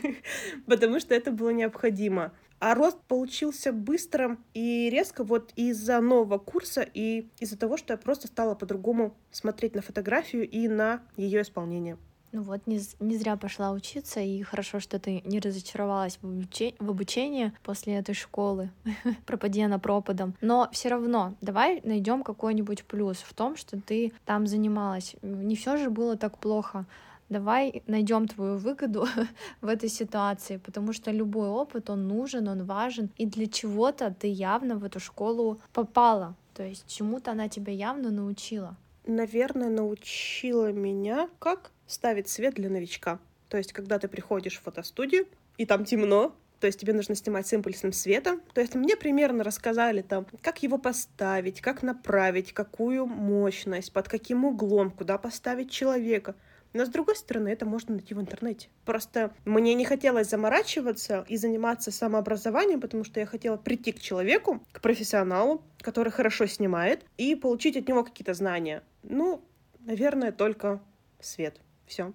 [0.65, 2.33] потому что это было необходимо.
[2.59, 7.97] А рост получился быстро и резко вот из-за нового курса и из-за того, что я
[7.97, 11.97] просто стала по-другому смотреть на фотографию и на ее исполнение.
[12.31, 16.75] Ну вот, не, не зря пошла учиться, и хорошо, что ты не разочаровалась в, обуче,
[16.79, 18.69] в обучении после этой школы.
[19.25, 20.33] Пропади она пропадом.
[20.39, 25.15] Но все равно, давай найдем какой-нибудь плюс в том, что ты там занималась.
[25.21, 26.85] Не все же было так плохо.
[27.27, 29.07] Давай найдем твою выгоду
[29.61, 34.27] в этой ситуации, потому что любой опыт, он нужен, он важен, и для чего-то ты
[34.27, 36.35] явно в эту школу попала.
[36.53, 38.75] То есть чему-то она тебя явно научила.
[39.05, 43.19] Наверное, научила меня, как ставить свет для новичка.
[43.49, 45.27] То есть, когда ты приходишь в фотостудию,
[45.57, 48.39] и там темно, то есть тебе нужно снимать с импульсным светом.
[48.53, 54.45] То есть мне примерно рассказали там, как его поставить, как направить, какую мощность, под каким
[54.45, 56.35] углом, куда поставить человека.
[56.73, 58.69] Но с другой стороны, это можно найти в интернете.
[58.85, 64.63] Просто мне не хотелось заморачиваться и заниматься самообразованием, потому что я хотела прийти к человеку,
[64.71, 68.83] к профессионалу, который хорошо снимает, и получить от него какие-то знания.
[69.03, 69.43] Ну,
[69.79, 70.79] наверное, только
[71.19, 71.59] свет.
[71.91, 72.13] Все.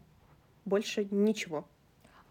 [0.65, 1.67] Больше ничего.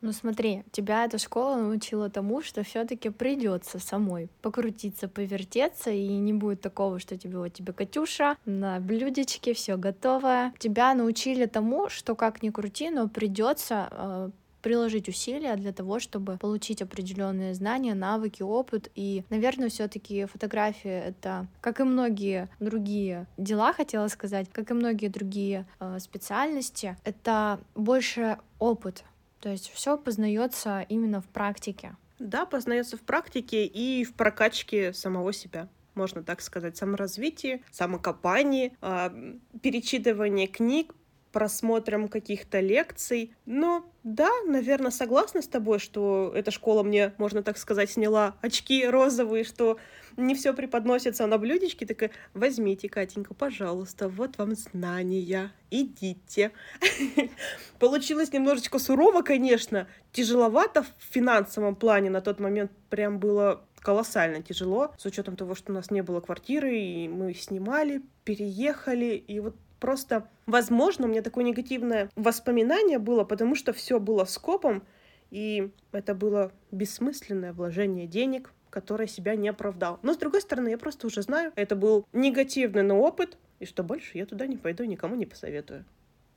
[0.01, 6.33] Ну смотри, тебя эта школа научила тому, что все-таки придется самой покрутиться, повертеться, и не
[6.33, 10.53] будет такого, что тебе вот тебе Катюша на блюдечке, все готово.
[10.57, 14.29] Тебя научили тому, что как ни крути, но придется э,
[14.65, 18.89] приложить усилия для того, чтобы получить определенные знания, навыки, опыт.
[18.95, 25.09] И, наверное, все-таки фотография это, как и многие другие дела, хотела сказать, как и многие
[25.09, 29.03] другие э, специальности, это больше опыт.
[29.39, 31.95] То есть все познается именно в практике.
[32.17, 39.35] Да, познается в практике и в прокачке самого себя можно так сказать, саморазвитие, самокопание, э,
[39.61, 40.93] перечитывание книг,
[41.35, 43.35] просмотром каких-то лекций.
[43.45, 48.87] Но да, наверное, согласна с тобой, что эта школа мне, можно так сказать, сняла очки
[48.87, 49.77] розовые, что
[50.15, 51.85] не все преподносится на блюдечке.
[51.85, 56.53] Такая, возьмите, Катенька, пожалуйста, вот вам знания, идите.
[57.79, 64.93] Получилось немножечко сурово, конечно, тяжеловато в финансовом плане на тот момент прям было колоссально тяжело,
[64.97, 69.55] с учетом того, что у нас не было квартиры, и мы снимали, переехали, и вот
[69.79, 74.83] Просто, возможно, у меня такое негативное воспоминание было, потому что все было скопом,
[75.31, 79.99] и это было бессмысленное вложение денег, которое себя не оправдал.
[80.01, 83.83] Но, с другой стороны, я просто уже знаю, это был негативный но опыт, и что
[83.83, 85.85] больше я туда не пойду, никому не посоветую.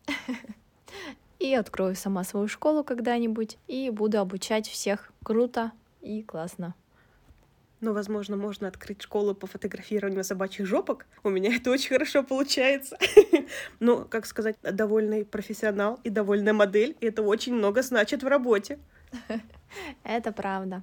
[1.38, 5.70] И открою сама свою школу когда-нибудь, и буду обучать всех круто
[6.01, 6.74] и классно.
[7.80, 11.06] Но, возможно, можно открыть школу по фотографированию собачьих жопок.
[11.22, 12.98] У меня это очень хорошо получается.
[13.80, 16.96] Ну, как сказать, довольный профессионал и довольная модель.
[17.00, 18.78] И это очень много значит в работе.
[20.04, 20.82] Это правда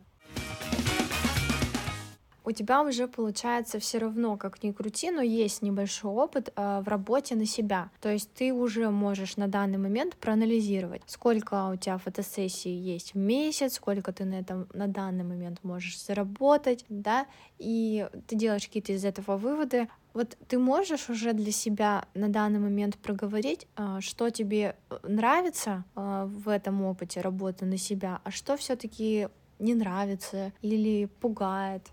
[2.46, 6.88] у тебя уже получается все равно, как ни крути, но есть небольшой опыт э, в
[6.88, 7.90] работе на себя.
[8.02, 13.18] То есть ты уже можешь на данный момент проанализировать, сколько у тебя фотосессий есть в
[13.18, 17.26] месяц, сколько ты на этом на данный момент можешь заработать, да,
[17.58, 19.88] и ты делаешь какие-то из этого выводы.
[20.14, 26.26] Вот ты можешь уже для себя на данный момент проговорить, э, что тебе нравится э,
[26.28, 29.30] в этом опыте работы на себя, а что все-таки
[29.60, 31.90] не нравится или пугает.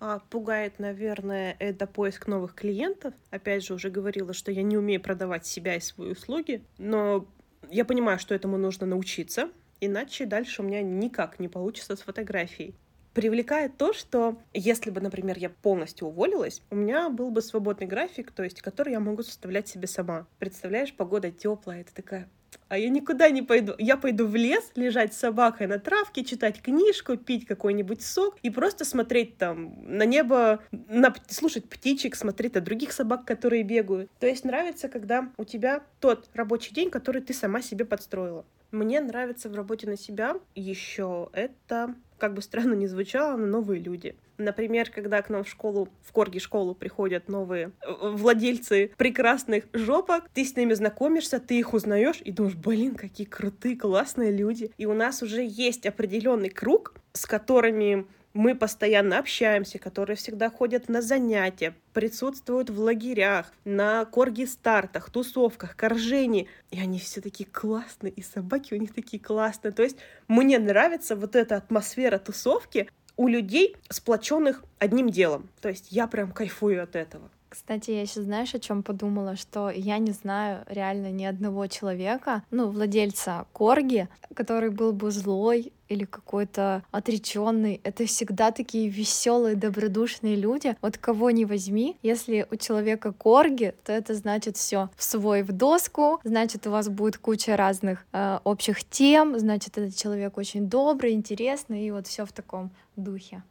[0.00, 3.12] А, пугает, наверное, это поиск новых клиентов.
[3.30, 7.28] Опять же, уже говорила, что я не умею продавать себя и свои услуги, но
[7.70, 9.50] я понимаю, что этому нужно научиться.
[9.82, 12.74] иначе дальше у меня никак не получится с фотографией.
[13.14, 18.30] Привлекает то, что если бы, например, я полностью уволилась, у меня был бы свободный график,
[18.30, 20.26] то есть который я могу составлять себе сама.
[20.38, 22.28] Представляешь, погода теплая, это такая
[22.70, 23.74] а я никуда не пойду.
[23.78, 28.48] Я пойду в лес, лежать с собакой на травке, читать книжку, пить какой-нибудь сок и
[28.48, 34.08] просто смотреть там на небо, на, слушать птичек, смотреть на других собак, которые бегают.
[34.20, 38.46] То есть нравится, когда у тебя тот рабочий день, который ты сама себе подстроила.
[38.70, 43.80] Мне нравится в работе на себя еще это, как бы странно ни звучало, но новые
[43.80, 44.14] люди.
[44.38, 50.24] Например, когда к нам в школу, в Корги школу приходят новые э, владельцы прекрасных жопок,
[50.32, 54.70] ты с ними знакомишься, ты их узнаешь и думаешь, блин, какие крутые, классные люди.
[54.78, 60.88] И у нас уже есть определенный круг, с которыми мы постоянно общаемся, которые всегда ходят
[60.88, 66.48] на занятия, присутствуют в лагерях, на корги-стартах, тусовках, коржении.
[66.70, 69.72] И они все такие классные, и собаки у них такие классные.
[69.72, 69.96] То есть
[70.28, 75.50] мне нравится вот эта атмосфера тусовки, у людей, сплоченных одним делом.
[75.60, 77.30] То есть я прям кайфую от этого.
[77.50, 82.44] Кстати, я сейчас знаешь, о чем подумала, что я не знаю реально ни одного человека,
[82.52, 87.80] ну, владельца корги, который был бы злой или какой-то отреченный.
[87.82, 90.76] Это всегда такие веселые, добродушные люди.
[90.80, 95.50] Вот кого не возьми, если у человека корги, то это значит все в свой в
[95.50, 101.14] доску, значит у вас будет куча разных э, общих тем, значит этот человек очень добрый,
[101.14, 103.42] интересный и вот все в таком духе.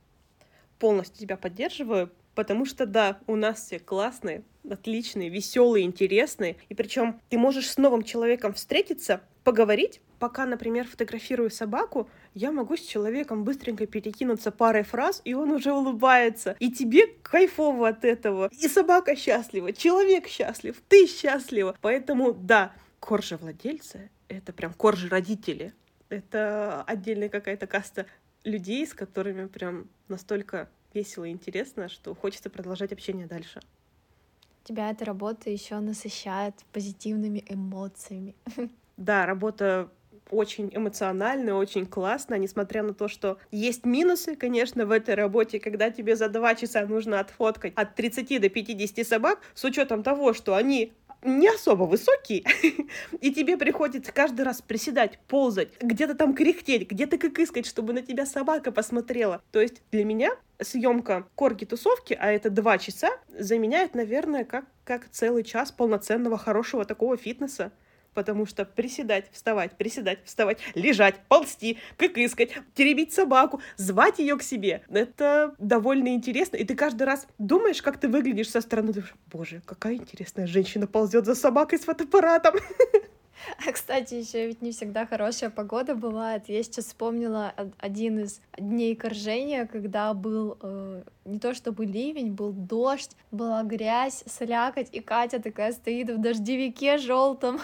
[0.79, 6.55] Полностью тебя поддерживаю, Потому что да, у нас все классные, отличные, веселые, интересные.
[6.69, 9.99] И причем ты можешь с новым человеком встретиться, поговорить.
[10.19, 15.73] Пока, например, фотографирую собаку, я могу с человеком быстренько перекинуться парой фраз, и он уже
[15.73, 16.55] улыбается.
[16.59, 18.49] И тебе кайфово от этого.
[18.57, 21.75] И собака счастлива, человек счастлив, ты счастлива.
[21.81, 22.71] Поэтому да,
[23.01, 25.73] коржи владельцы— это прям коржи родители.
[26.07, 28.05] Это отдельная какая-то каста
[28.45, 33.61] людей, с которыми прям настолько весело и интересно, что хочется продолжать общение дальше.
[34.63, 38.35] Тебя эта работа еще насыщает позитивными эмоциями.
[38.97, 39.89] Да, работа
[40.29, 45.89] очень эмоциональная, очень классная, несмотря на то, что есть минусы, конечно, в этой работе, когда
[45.89, 50.55] тебе за два часа нужно отфоткать от 30 до 50 собак, с учетом того, что
[50.55, 52.43] они не особо высокие,
[53.21, 58.01] и тебе приходится каждый раз приседать, ползать, где-то там кряхтеть, где-то как искать, чтобы на
[58.01, 59.41] тебя собака посмотрела.
[59.51, 65.43] То есть для меня съемка корги-тусовки, а это два часа, заменяет, наверное, как, как целый
[65.43, 67.71] час полноценного хорошего такого фитнеса
[68.13, 74.43] потому что приседать, вставать, приседать, вставать, лежать, ползти, как искать, теребить собаку, звать ее к
[74.43, 74.83] себе.
[74.89, 79.61] Это довольно интересно, и ты каждый раз думаешь, как ты выглядишь со стороны, думаешь, боже,
[79.65, 82.55] какая интересная женщина ползет за собакой с фотоаппаратом.
[83.67, 86.43] А, кстати, еще ведь не всегда хорошая погода бывает.
[86.47, 92.51] Я сейчас вспомнила один из дней коржения, когда был э, не то чтобы ливень, был
[92.51, 97.59] дождь, была грязь, слякоть, и Катя такая стоит в дождевике желтом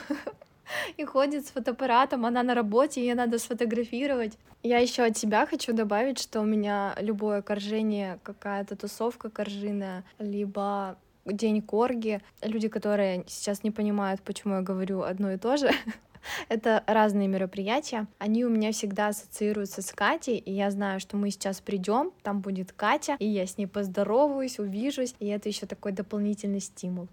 [0.97, 4.37] и ходит с фотоаппаратом, она на работе, ее надо сфотографировать.
[4.63, 10.97] Я еще от себя хочу добавить, что у меня любое коржение, какая-то тусовка коржиная, либо
[11.25, 12.21] День Корги.
[12.43, 15.71] Люди, которые сейчас не понимают, почему я говорю одно и то же,
[16.49, 18.05] это разные мероприятия.
[18.19, 22.41] Они у меня всегда ассоциируются с Катей, и я знаю, что мы сейчас придем, там
[22.41, 27.07] будет Катя, и я с ней поздороваюсь, увижусь, и это еще такой дополнительный стимул.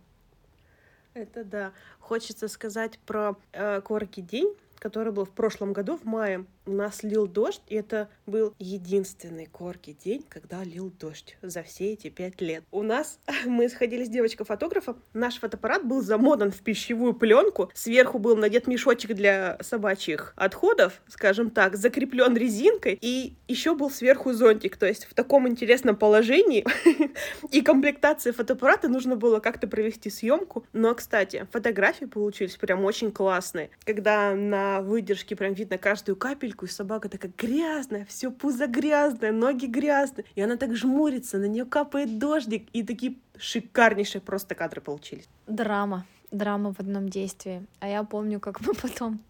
[1.15, 1.73] Это да.
[1.99, 7.03] Хочется сказать про э, Корги день, который был в прошлом году в мае у нас
[7.03, 12.41] лил дождь, и это был единственный корки день, когда лил дождь за все эти пять
[12.41, 12.65] лет.
[12.71, 18.37] У нас, мы сходили с девочкой-фотографом, наш фотоаппарат был замотан в пищевую пленку, сверху был
[18.37, 24.87] надет мешочек для собачьих отходов, скажем так, закреплен резинкой, и еще был сверху зонтик, то
[24.87, 26.65] есть в таком интересном положении
[27.51, 30.65] и комплектации фотоаппарата нужно было как-то провести съемку.
[30.73, 36.67] Но, кстати, фотографии получились прям очень классные, когда на выдержке прям видно каждую капель капельку,
[36.67, 40.25] и собака такая грязная, все пузо грязное, ноги грязные.
[40.37, 45.29] И она так жмурится, на нее капает дождик, и такие шикарнейшие просто кадры получились.
[45.47, 46.05] Драма.
[46.31, 47.67] Драма в одном действии.
[47.81, 49.21] А я помню, как мы потом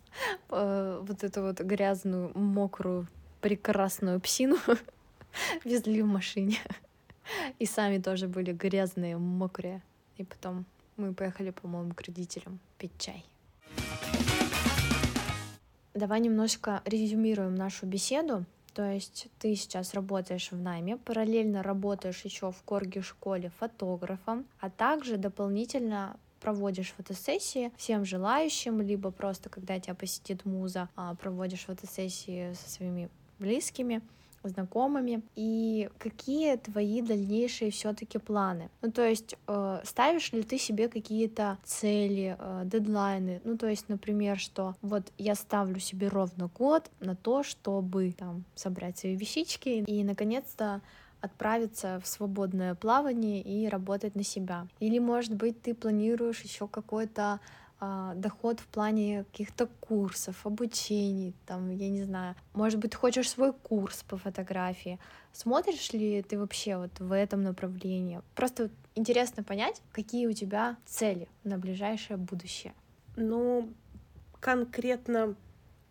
[0.50, 3.06] э, вот эту вот грязную, мокрую,
[3.40, 4.56] прекрасную псину
[5.64, 6.58] везли в машине.
[7.60, 9.80] И сами тоже были грязные, мокрые.
[10.18, 10.64] И потом
[10.96, 13.24] мы поехали, по-моему, к родителям пить чай.
[15.94, 18.46] Давай немножко резюмируем нашу беседу.
[18.72, 24.70] То есть ты сейчас работаешь в найме, параллельно работаешь еще в Корге школе фотографом, а
[24.70, 32.54] также дополнительно проводишь фотосессии всем желающим, либо просто, когда тебя посетит муза, а, проводишь фотосессии
[32.54, 34.00] со своими близкими
[34.44, 38.70] знакомыми и какие твои дальнейшие все-таки планы.
[38.82, 43.40] Ну, то есть, э, ставишь ли ты себе какие-то цели, э, дедлайны?
[43.44, 48.44] Ну, то есть, например, что вот я ставлю себе ровно год на то, чтобы там
[48.54, 50.80] собрать свои вещички и наконец-то
[51.22, 54.66] отправиться в свободное плавание и работать на себя.
[54.80, 57.40] Или, может быть, ты планируешь еще какой-то
[58.14, 64.02] доход в плане каких-то курсов, обучений, там, я не знаю, может быть, хочешь свой курс
[64.04, 64.98] по фотографии.
[65.32, 68.20] Смотришь ли ты вообще вот в этом направлении?
[68.34, 72.72] Просто интересно понять, какие у тебя цели на ближайшее будущее.
[73.16, 73.68] Ну,
[74.40, 75.34] конкретно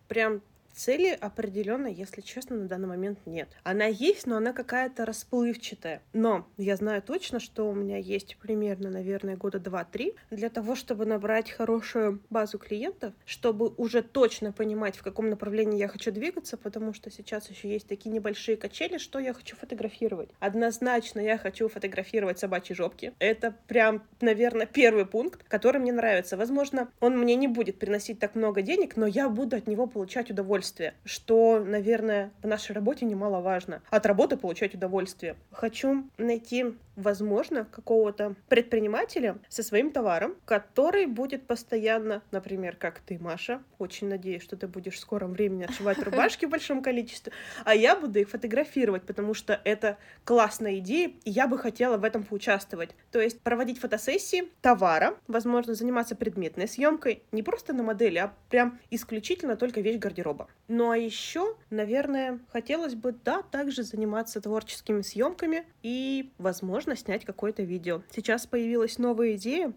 [0.08, 0.42] прям
[0.74, 3.50] Цели определенно, если честно, на данный момент нет.
[3.64, 6.02] Она есть, но она какая-то расплывчатая.
[6.14, 11.06] Но я знаю точно, что у меня есть примерно, наверное, года два-три для того, чтобы
[11.06, 16.94] набрать хорошую базу клиентов, чтобы уже точно понимать, в каком направлении я хочу двигаться, потому
[16.94, 20.30] что сейчас еще есть такие небольшие качели, что я хочу фотографировать.
[20.40, 23.14] Однозначно я хочу фотографировать собачьи жопки.
[23.20, 26.38] Это прям, наверное, первый пункт, который мне нравится.
[26.38, 30.32] Возможно, он мне не будет приносить так много денег, но я буду от него получать
[30.32, 33.82] удовольствие удовольствие, что, наверное, в нашей работе немаловажно.
[33.90, 35.36] От работы получать удовольствие.
[35.52, 43.62] Хочу найти, возможно, какого-то предпринимателя со своим товаром, который будет постоянно, например, как ты, Маша,
[43.80, 47.34] очень надеюсь, что ты будешь в скором времени отшивать рубашки в большом количестве,
[47.66, 52.04] а я буду их фотографировать, потому что это классная идея, и я бы хотела в
[52.04, 52.92] этом поучаствовать.
[53.12, 58.80] То есть проводить фотосессии товара, возможно, заниматься предметной съемкой, не просто на модели, а прям
[58.92, 60.48] исключительно только вещь гардероба.
[60.68, 67.64] Ну а еще, наверное, хотелось бы, да, также заниматься творческими съемками и, возможно, снять какое-то
[67.64, 68.04] видео.
[68.10, 69.74] Сейчас появилась новая идея.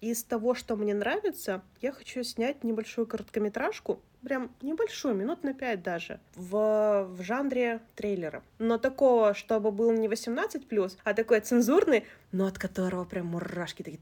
[0.00, 5.84] Из того, что мне нравится, я хочу снять небольшую короткометражку, прям небольшую, минут на пять
[5.84, 8.42] даже, в, в жанре трейлера.
[8.58, 14.00] Но такого, чтобы был не 18+, а такой цензурный, но от которого прям мурашки такие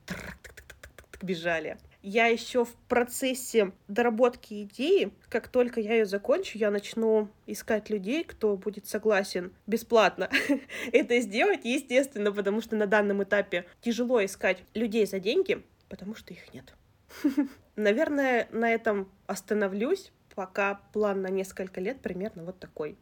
[1.21, 1.77] бежали.
[2.07, 8.25] Я еще в процессе доработки идеи, как только я ее закончу, я начну искать людей,
[8.25, 10.29] кто будет согласен бесплатно
[10.93, 16.35] это сделать, естественно, потому что на данном этапе тяжело искать людей за деньги, потому что
[16.35, 16.75] их нет.
[17.77, 22.99] Наверное, на этом остановлюсь, пока план на несколько лет примерно вот такой.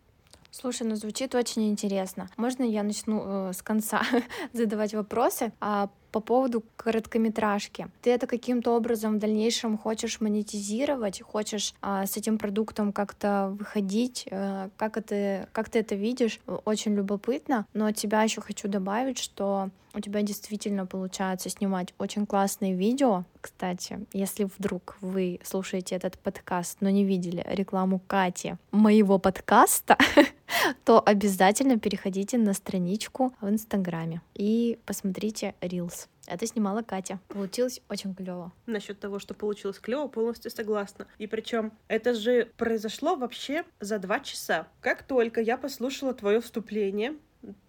[0.53, 2.29] Слушай, ну звучит очень интересно.
[2.37, 4.03] Можно я начну э, с конца
[4.53, 5.53] задавать вопросы?
[5.61, 7.89] А по поводу короткометражки.
[8.03, 14.29] Ты это каким-то образом в дальнейшем хочешь монетизировать, хочешь а, с этим продуктом как-то выходить,
[14.31, 19.19] а, как, это, как ты это видишь, очень любопытно, но от тебя еще хочу добавить,
[19.19, 23.25] что у тебя действительно получается снимать очень классные видео.
[23.43, 29.99] Кстати, если вдруг вы слушаете этот подкаст, но не видели рекламу Кати моего подкаста,
[30.85, 36.07] то обязательно переходите на страничку в Инстаграме и посмотрите Reels.
[36.29, 37.19] Это снимала Катя.
[37.27, 38.53] Получилось очень клево.
[38.67, 41.09] Насчет того, что получилось клево, полностью согласна.
[41.19, 44.69] И причем это же произошло вообще за два часа.
[44.81, 47.17] Как только я послушала твое вступление,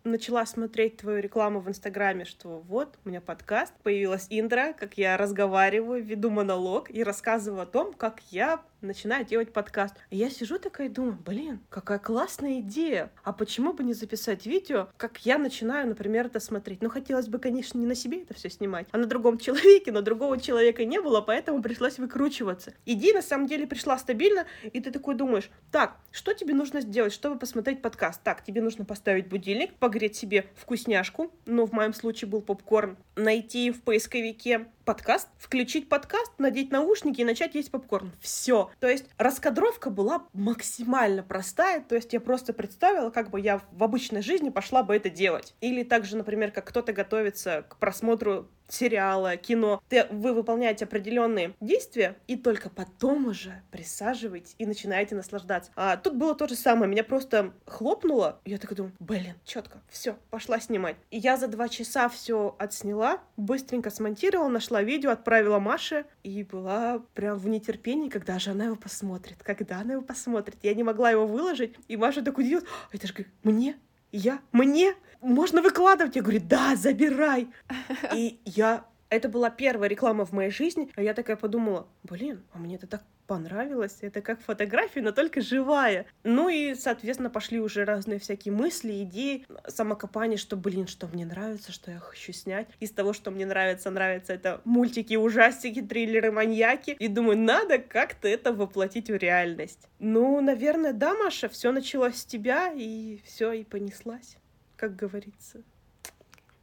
[0.03, 5.17] начала смотреть твою рекламу в Инстаграме, что вот, у меня подкаст, появилась интро, как я
[5.17, 9.95] разговариваю, веду монолог и рассказываю о том, как я начинаю делать подкаст.
[10.09, 13.11] И я сижу такая и думаю, блин, какая классная идея.
[13.23, 16.81] А почему бы не записать видео, как я начинаю, например, это смотреть?
[16.81, 20.01] Ну, хотелось бы, конечно, не на себе это все снимать, а на другом человеке, но
[20.01, 22.73] другого человека не было, поэтому пришлось выкручиваться.
[22.85, 27.13] Идея, на самом деле, пришла стабильно, и ты такой думаешь, так, что тебе нужно сделать,
[27.13, 28.21] чтобы посмотреть подкаст?
[28.23, 33.71] Так, тебе нужно поставить будильник, погреть себе вкусняшку, ну, в моем случае был попкорн, найти
[33.71, 38.11] в поисковике подкаст, включить подкаст, надеть наушники и начать есть попкорн.
[38.19, 38.71] Все.
[38.79, 43.83] То есть раскадровка была максимально простая, то есть я просто представила, как бы я в
[43.83, 45.55] обычной жизни пошла бы это делать.
[45.61, 49.81] Или также, например, как кто-то готовится к просмотру сериала, кино.
[49.89, 55.71] Ты, вы выполняете определенные действия, и только потом уже присаживаетесь и начинаете наслаждаться.
[55.75, 56.89] А тут было то же самое.
[56.89, 58.39] Меня просто хлопнуло.
[58.45, 60.95] Я такая думаю, блин, четко, все, пошла снимать.
[61.11, 66.99] И я за два часа все отсняла, быстренько смонтировала, нашла видео, отправила Маше, и была
[67.13, 70.57] прям в нетерпении, когда же она его посмотрит, когда она его посмотрит.
[70.63, 73.77] Я не могла его выложить, и Маша так удивилась, это же мне,
[74.13, 76.15] я, мне, можно выкладывать?
[76.15, 77.49] Я говорю, да, забирай.
[78.13, 82.57] И я Это была первая реклама в моей жизни, а я такая подумала, блин, а
[82.57, 83.99] мне это так понравилось.
[84.01, 86.07] Это как фотография, но только живая.
[86.23, 91.71] Ну и, соответственно, пошли уже разные всякие мысли, идеи, самокопание, что, блин, что мне нравится,
[91.71, 92.67] что я хочу снять.
[92.79, 96.95] Из того, что мне нравится, нравится это мультики, ужастики, триллеры, маньяки.
[96.97, 99.87] И думаю, надо как-то это воплотить в реальность.
[99.99, 104.37] Ну, наверное, да, Маша, все началось с тебя, и все и понеслась,
[104.75, 105.61] как говорится.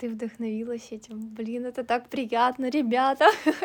[0.01, 1.21] Ты вдохновилась этим.
[1.21, 3.27] Блин, это так приятно, ребята.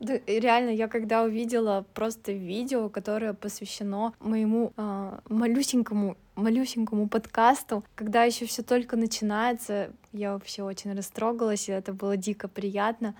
[0.00, 8.24] Да, реально, я когда увидела просто видео, которое посвящено моему э, малюсенькому малюсенькому подкасту, когда
[8.24, 13.14] еще все только начинается, я вообще очень растрогалась, и это было дико приятно.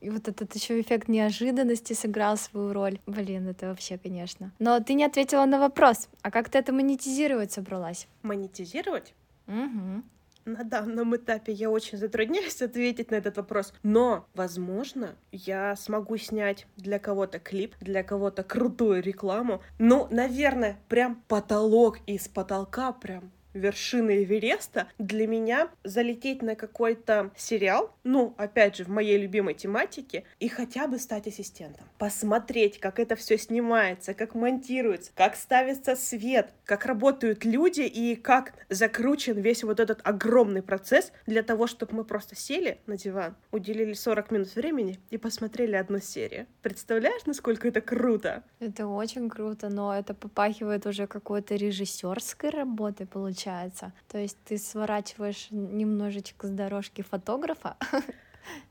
[0.00, 2.98] И вот этот еще эффект неожиданности сыграл свою роль.
[3.06, 4.52] Блин, это вообще, конечно.
[4.58, 6.08] Но ты не ответила на вопрос.
[6.22, 8.08] А как ты это монетизировать собралась?
[8.22, 9.12] Монетизировать?
[9.46, 10.02] Угу.
[10.46, 13.74] На данном этапе я очень затрудняюсь ответить на этот вопрос.
[13.82, 19.60] Но, возможно, я смогу снять для кого-то клип, для кого-то крутую рекламу.
[19.80, 27.94] Ну, наверное, прям потолок из потолка прям вершины Эвереста, для меня залететь на какой-то сериал,
[28.04, 31.86] ну, опять же, в моей любимой тематике, и хотя бы стать ассистентом.
[31.98, 38.52] Посмотреть, как это все снимается, как монтируется, как ставится свет, как работают люди и как
[38.68, 43.94] закручен весь вот этот огромный процесс для того, чтобы мы просто сели на диван, уделили
[43.94, 46.46] 40 минут времени и посмотрели одну серию.
[46.62, 48.44] Представляешь, насколько это круто?
[48.60, 53.92] Это очень круто, но это попахивает уже какой-то режиссерской работой, получается получается.
[54.08, 57.76] То есть ты сворачиваешь немножечко с дорожки фотографа.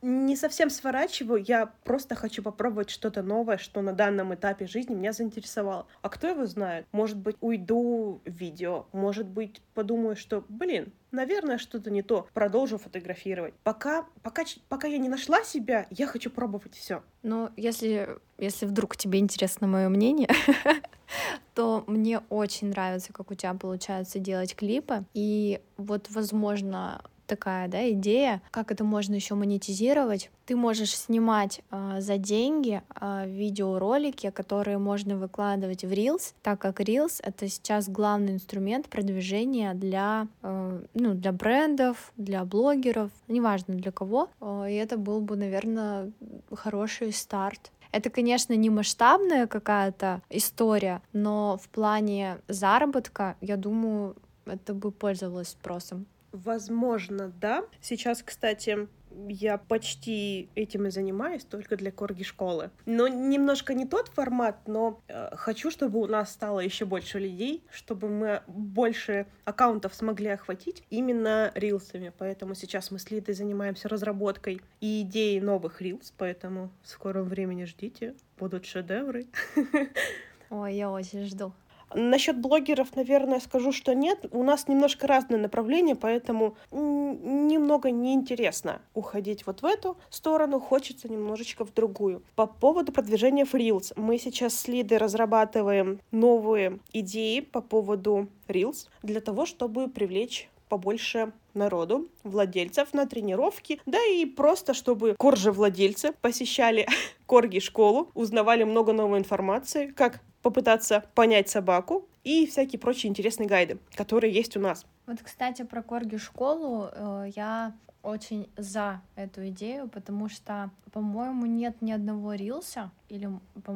[0.01, 5.11] Не совсем сворачиваю, я просто хочу попробовать что-то новое, что на данном этапе жизни меня
[5.11, 5.85] заинтересовало.
[6.01, 6.85] А кто его знает?
[6.93, 12.77] Может быть, уйду в видео, может быть, подумаю, что, блин, наверное, что-то не то, продолжу
[12.77, 13.53] фотографировать.
[13.63, 17.03] Пока, пока, пока я не нашла себя, я хочу пробовать все.
[17.21, 20.29] Но если, если вдруг тебе интересно мое мнение,
[21.53, 25.03] то мне очень нравится, как у тебя получается делать клипы.
[25.13, 30.29] И вот, возможно, такая да, идея, как это можно еще монетизировать.
[30.45, 36.79] Ты можешь снимать э, за деньги э, видеоролики, которые можно выкладывать в Reels, так как
[36.81, 43.91] Reels это сейчас главный инструмент продвижения для, э, ну, для брендов, для блогеров, неважно для
[43.91, 44.29] кого.
[44.39, 46.11] Э, и это был бы, наверное,
[46.53, 47.71] хороший старт.
[47.95, 55.47] Это, конечно, не масштабная какая-то история, но в плане заработка, я думаю, это бы пользовалось
[55.47, 56.05] спросом.
[56.33, 57.63] Возможно, да.
[57.79, 58.89] Сейчас, кстати,
[59.29, 62.71] я почти этим и занимаюсь, только для корги школы.
[62.85, 67.63] Но немножко не тот формат, но э, хочу, чтобы у нас стало еще больше людей,
[67.71, 72.11] чтобы мы больше аккаунтов смогли охватить именно рилсами.
[72.17, 77.65] Поэтому сейчас мы с Лидой занимаемся разработкой и идеей новых рилс, поэтому в скором времени
[77.65, 79.27] ждите, будут шедевры.
[80.49, 81.53] Ой, я очень жду.
[81.95, 84.25] Насчет блогеров, наверное, скажу, что нет.
[84.31, 91.63] У нас немножко разное направление, поэтому немного неинтересно уходить вот в эту сторону, хочется немножечко
[91.63, 92.21] в другую.
[92.35, 93.93] По поводу продвижения Reels.
[93.95, 101.31] Мы сейчас с Лидой разрабатываем новые идеи по поводу Reels для того, чтобы привлечь побольше
[101.53, 106.87] народу, владельцев на тренировки, да и просто, чтобы коржи-владельцы посещали
[107.25, 114.31] корги-школу, узнавали много новой информации, как попытаться понять собаку и всякие прочие интересные гайды, которые
[114.31, 114.85] есть у нас.
[115.07, 117.73] Вот, кстати, про корги-школу э, я
[118.03, 123.27] очень за эту идею, потому что, по-моему, нет ни одного рилса, или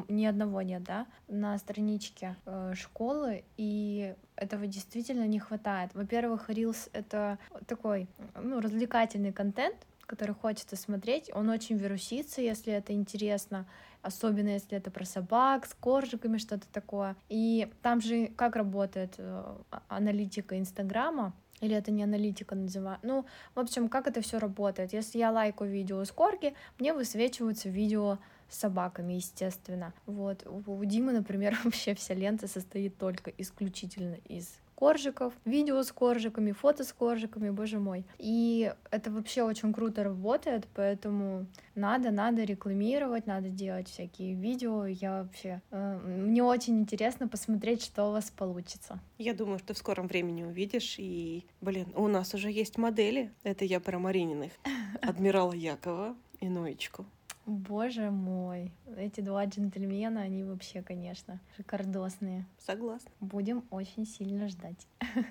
[0.10, 5.90] ни одного нет, да, на страничке э, школы, и этого действительно не хватает.
[5.96, 8.08] Во-первых, рилс— это такой,
[8.40, 13.66] ну, развлекательный контент, который хочется смотреть, он очень вирусится, если это интересно,
[14.02, 17.16] особенно если это про собак с коржиками, что-то такое.
[17.30, 19.56] И там же как работает э,
[19.88, 23.04] аналитика Инстаграма, или это не аналитика называют.
[23.04, 23.26] Ну,
[23.56, 24.94] в общем, как это все работает?
[24.94, 28.18] Если я лайкаю видео с корги, мне высвечиваются видео
[28.50, 29.94] с собаками, естественно.
[30.06, 30.48] Вот.
[30.48, 36.86] У Димы, например, вообще вся лента состоит только исключительно из коржиков, видео с коржиками, фото
[36.86, 38.06] с коржиками, боже мой.
[38.18, 44.86] И это вообще очень круто работает, поэтому надо, надо рекламировать, надо делать всякие видео.
[44.86, 45.62] Я вообще...
[45.72, 49.02] Э, мне очень интересно посмотреть, что у вас получится.
[49.18, 50.96] Я думаю, что в скором времени увидишь.
[50.98, 53.34] И, блин, у нас уже есть модели.
[53.44, 54.54] Это я про Марининых.
[55.02, 57.06] Адмирала Якова и Ноечку.
[57.50, 62.46] Боже мой, эти два джентльмена, они вообще, конечно, шикардосные.
[62.60, 63.10] Согласна.
[63.20, 64.88] Будем очень сильно ждать.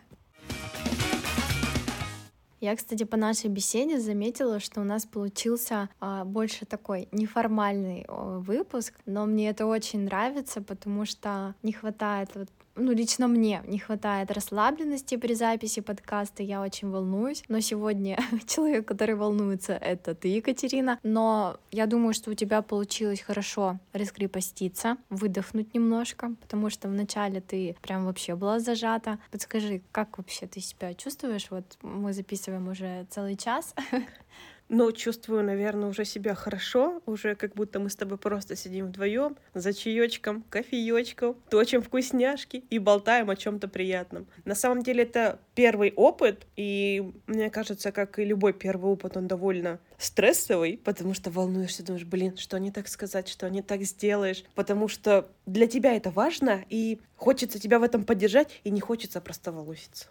[2.61, 8.41] Я, кстати, по нашей беседе заметила, что у нас получился а, больше такой неформальный а,
[8.41, 12.49] выпуск, но мне это очень нравится, потому что не хватает вот
[12.79, 18.87] ну, лично мне не хватает расслабленности при записи подкаста, я очень волнуюсь, но сегодня человек,
[18.87, 25.75] который волнуется, это ты, Екатерина, но я думаю, что у тебя получилось хорошо раскрепоститься, выдохнуть
[25.75, 29.19] немножко, потому что вначале ты прям вообще была зажата.
[29.31, 31.51] Подскажи, как вообще ты себя чувствуешь?
[31.51, 33.75] Вот мы записываем уже целый час,
[34.69, 39.37] но чувствую, наверное, уже себя хорошо, уже как будто мы с тобой просто сидим вдвоем
[39.55, 44.27] за чаечком, кофеечком, точим вкусняшки и болтаем о чем-то приятном.
[44.45, 49.27] На самом деле это первый опыт, и мне кажется, как и любой первый опыт, он
[49.27, 54.45] довольно стрессовый, потому что волнуешься, думаешь, блин, что не так сказать, что не так сделаешь,
[54.55, 59.21] потому что для тебя это важно, и хочется тебя в этом поддержать, и не хочется
[59.21, 60.09] просто волоситься.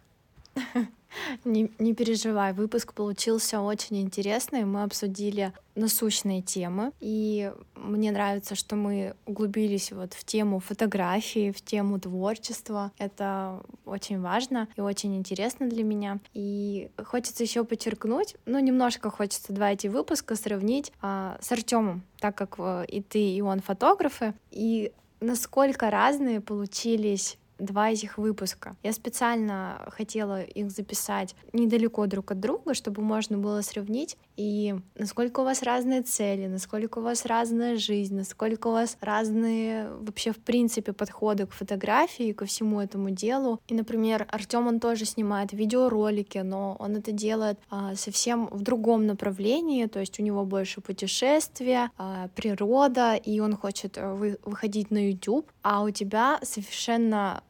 [1.45, 4.66] Не, не переживай, выпуск получился очень интересный.
[4.66, 11.62] Мы обсудили насущные темы, и мне нравится, что мы углубились вот в тему фотографии, в
[11.62, 12.91] тему творчества.
[12.97, 16.20] Это очень важно и очень интересно для меня.
[16.34, 22.36] И хочется еще подчеркнуть, ну немножко хочется два эти выпуска сравнить а, с Артемом, так
[22.36, 28.76] как э, и ты, и он фотографы, и насколько разные получились два этих выпуска.
[28.84, 35.40] Я специально хотела их записать недалеко друг от друга, чтобы можно было сравнить и насколько
[35.40, 40.38] у вас разные цели, насколько у вас разная жизнь, насколько у вас разные вообще в
[40.38, 43.60] принципе подходы к фотографии, ко всему этому делу.
[43.68, 49.08] И, например, Артем он тоже снимает видеоролики, но он это делает а, совсем в другом
[49.08, 54.92] направлении, то есть у него больше путешествия, а, природа, и он хочет э, вы, выходить
[54.92, 57.42] на YouTube, а у тебя совершенно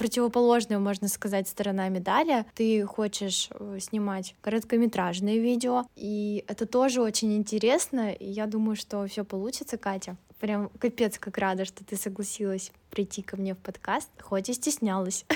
[0.00, 2.46] противоположная, можно сказать, сторона медали.
[2.54, 9.06] Ты хочешь э, снимать короткометражные видео, и это тоже очень интересно, и я думаю, что
[9.06, 10.16] все получится, Катя.
[10.40, 15.26] Прям капец, как рада, что ты согласилась прийти ко мне в подкаст, хоть и стеснялась.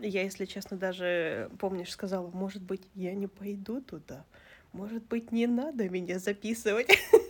[0.00, 4.24] Я, если честно, даже, помнишь, сказала, может быть, я не пойду туда,
[4.72, 6.88] может быть, не надо меня записывать.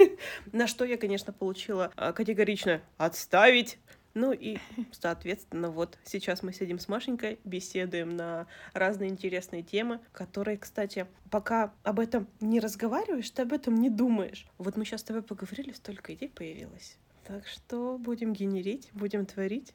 [0.52, 3.78] На что я, конечно, получила а, категорично отставить.
[4.18, 4.58] Ну и,
[4.90, 11.72] соответственно, вот сейчас мы сидим с Машенькой, беседуем на разные интересные темы, которые, кстати, пока
[11.84, 14.48] об этом не разговариваешь, ты об этом не думаешь.
[14.58, 16.98] Вот мы сейчас с тобой поговорили, столько идей появилось.
[17.28, 19.72] Так что будем генерить, будем творить.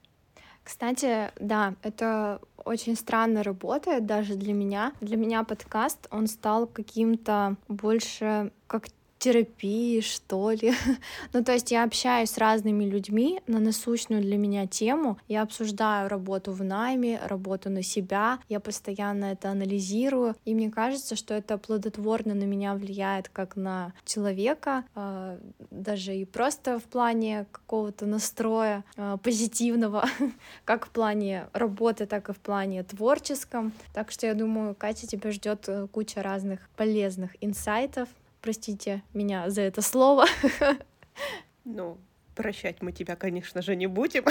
[0.61, 4.91] Кстати, да, это очень странно работает даже для меня.
[4.99, 8.87] Для меня подкаст, он стал каким-то больше как
[9.23, 10.73] терапии, что ли.
[11.33, 15.17] ну, то есть я общаюсь с разными людьми на насущную для меня тему.
[15.29, 18.39] Я обсуждаю работу в найме, работу на себя.
[18.49, 20.35] Я постоянно это анализирую.
[20.43, 25.39] И мне кажется, что это плодотворно на меня влияет как на человека, э,
[25.71, 30.03] даже и просто в плане какого-то настроя э, позитивного,
[30.65, 33.71] как в плане работы, так и в плане творческом.
[33.93, 38.09] Так что я думаю, Катя, тебя ждет э, куча разных полезных инсайтов
[38.43, 40.25] Простите меня за это слово.
[41.65, 41.97] Ну,
[42.35, 44.25] прощать мы тебя, конечно же, не будем.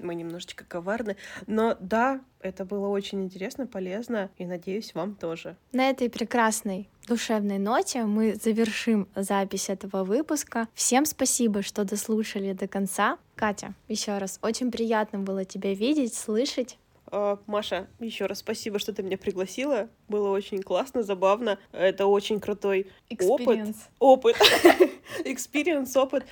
[0.00, 1.16] мы немножечко коварны.
[1.46, 5.56] Но да, это было очень интересно, полезно, и надеюсь, вам тоже.
[5.70, 10.66] На этой прекрасной душевной ноте мы завершим запись этого выпуска.
[10.74, 13.18] Всем спасибо, что дослушали до конца.
[13.36, 16.76] Катя, еще раз, очень приятно было тебя видеть, слышать.
[17.10, 19.88] А, Маша, еще раз спасибо, что ты меня пригласила.
[20.08, 21.58] Было очень классно, забавно.
[21.72, 23.76] Это очень крутой Experience.
[23.98, 24.36] опыт.
[24.36, 24.36] Опыт.
[25.24, 26.24] Experience, опыт.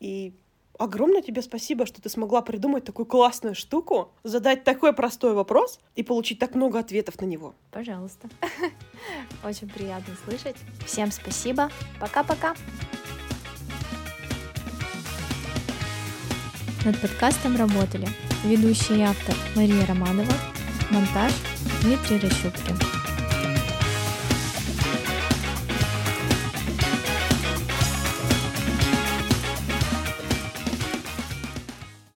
[0.00, 0.34] И
[0.78, 6.02] огромное тебе спасибо, что ты смогла придумать такую классную штуку, задать такой простой вопрос и
[6.02, 7.54] получить так много ответов на него.
[7.70, 8.28] Пожалуйста.
[9.44, 10.56] Очень приятно слышать.
[10.86, 11.70] Всем спасибо.
[12.00, 12.54] Пока-пока.
[16.84, 18.08] Над подкастом работали
[18.44, 20.32] ведущий автор Мария Романова,
[20.90, 21.32] монтаж
[21.82, 22.99] Дмитрий Рощупкин.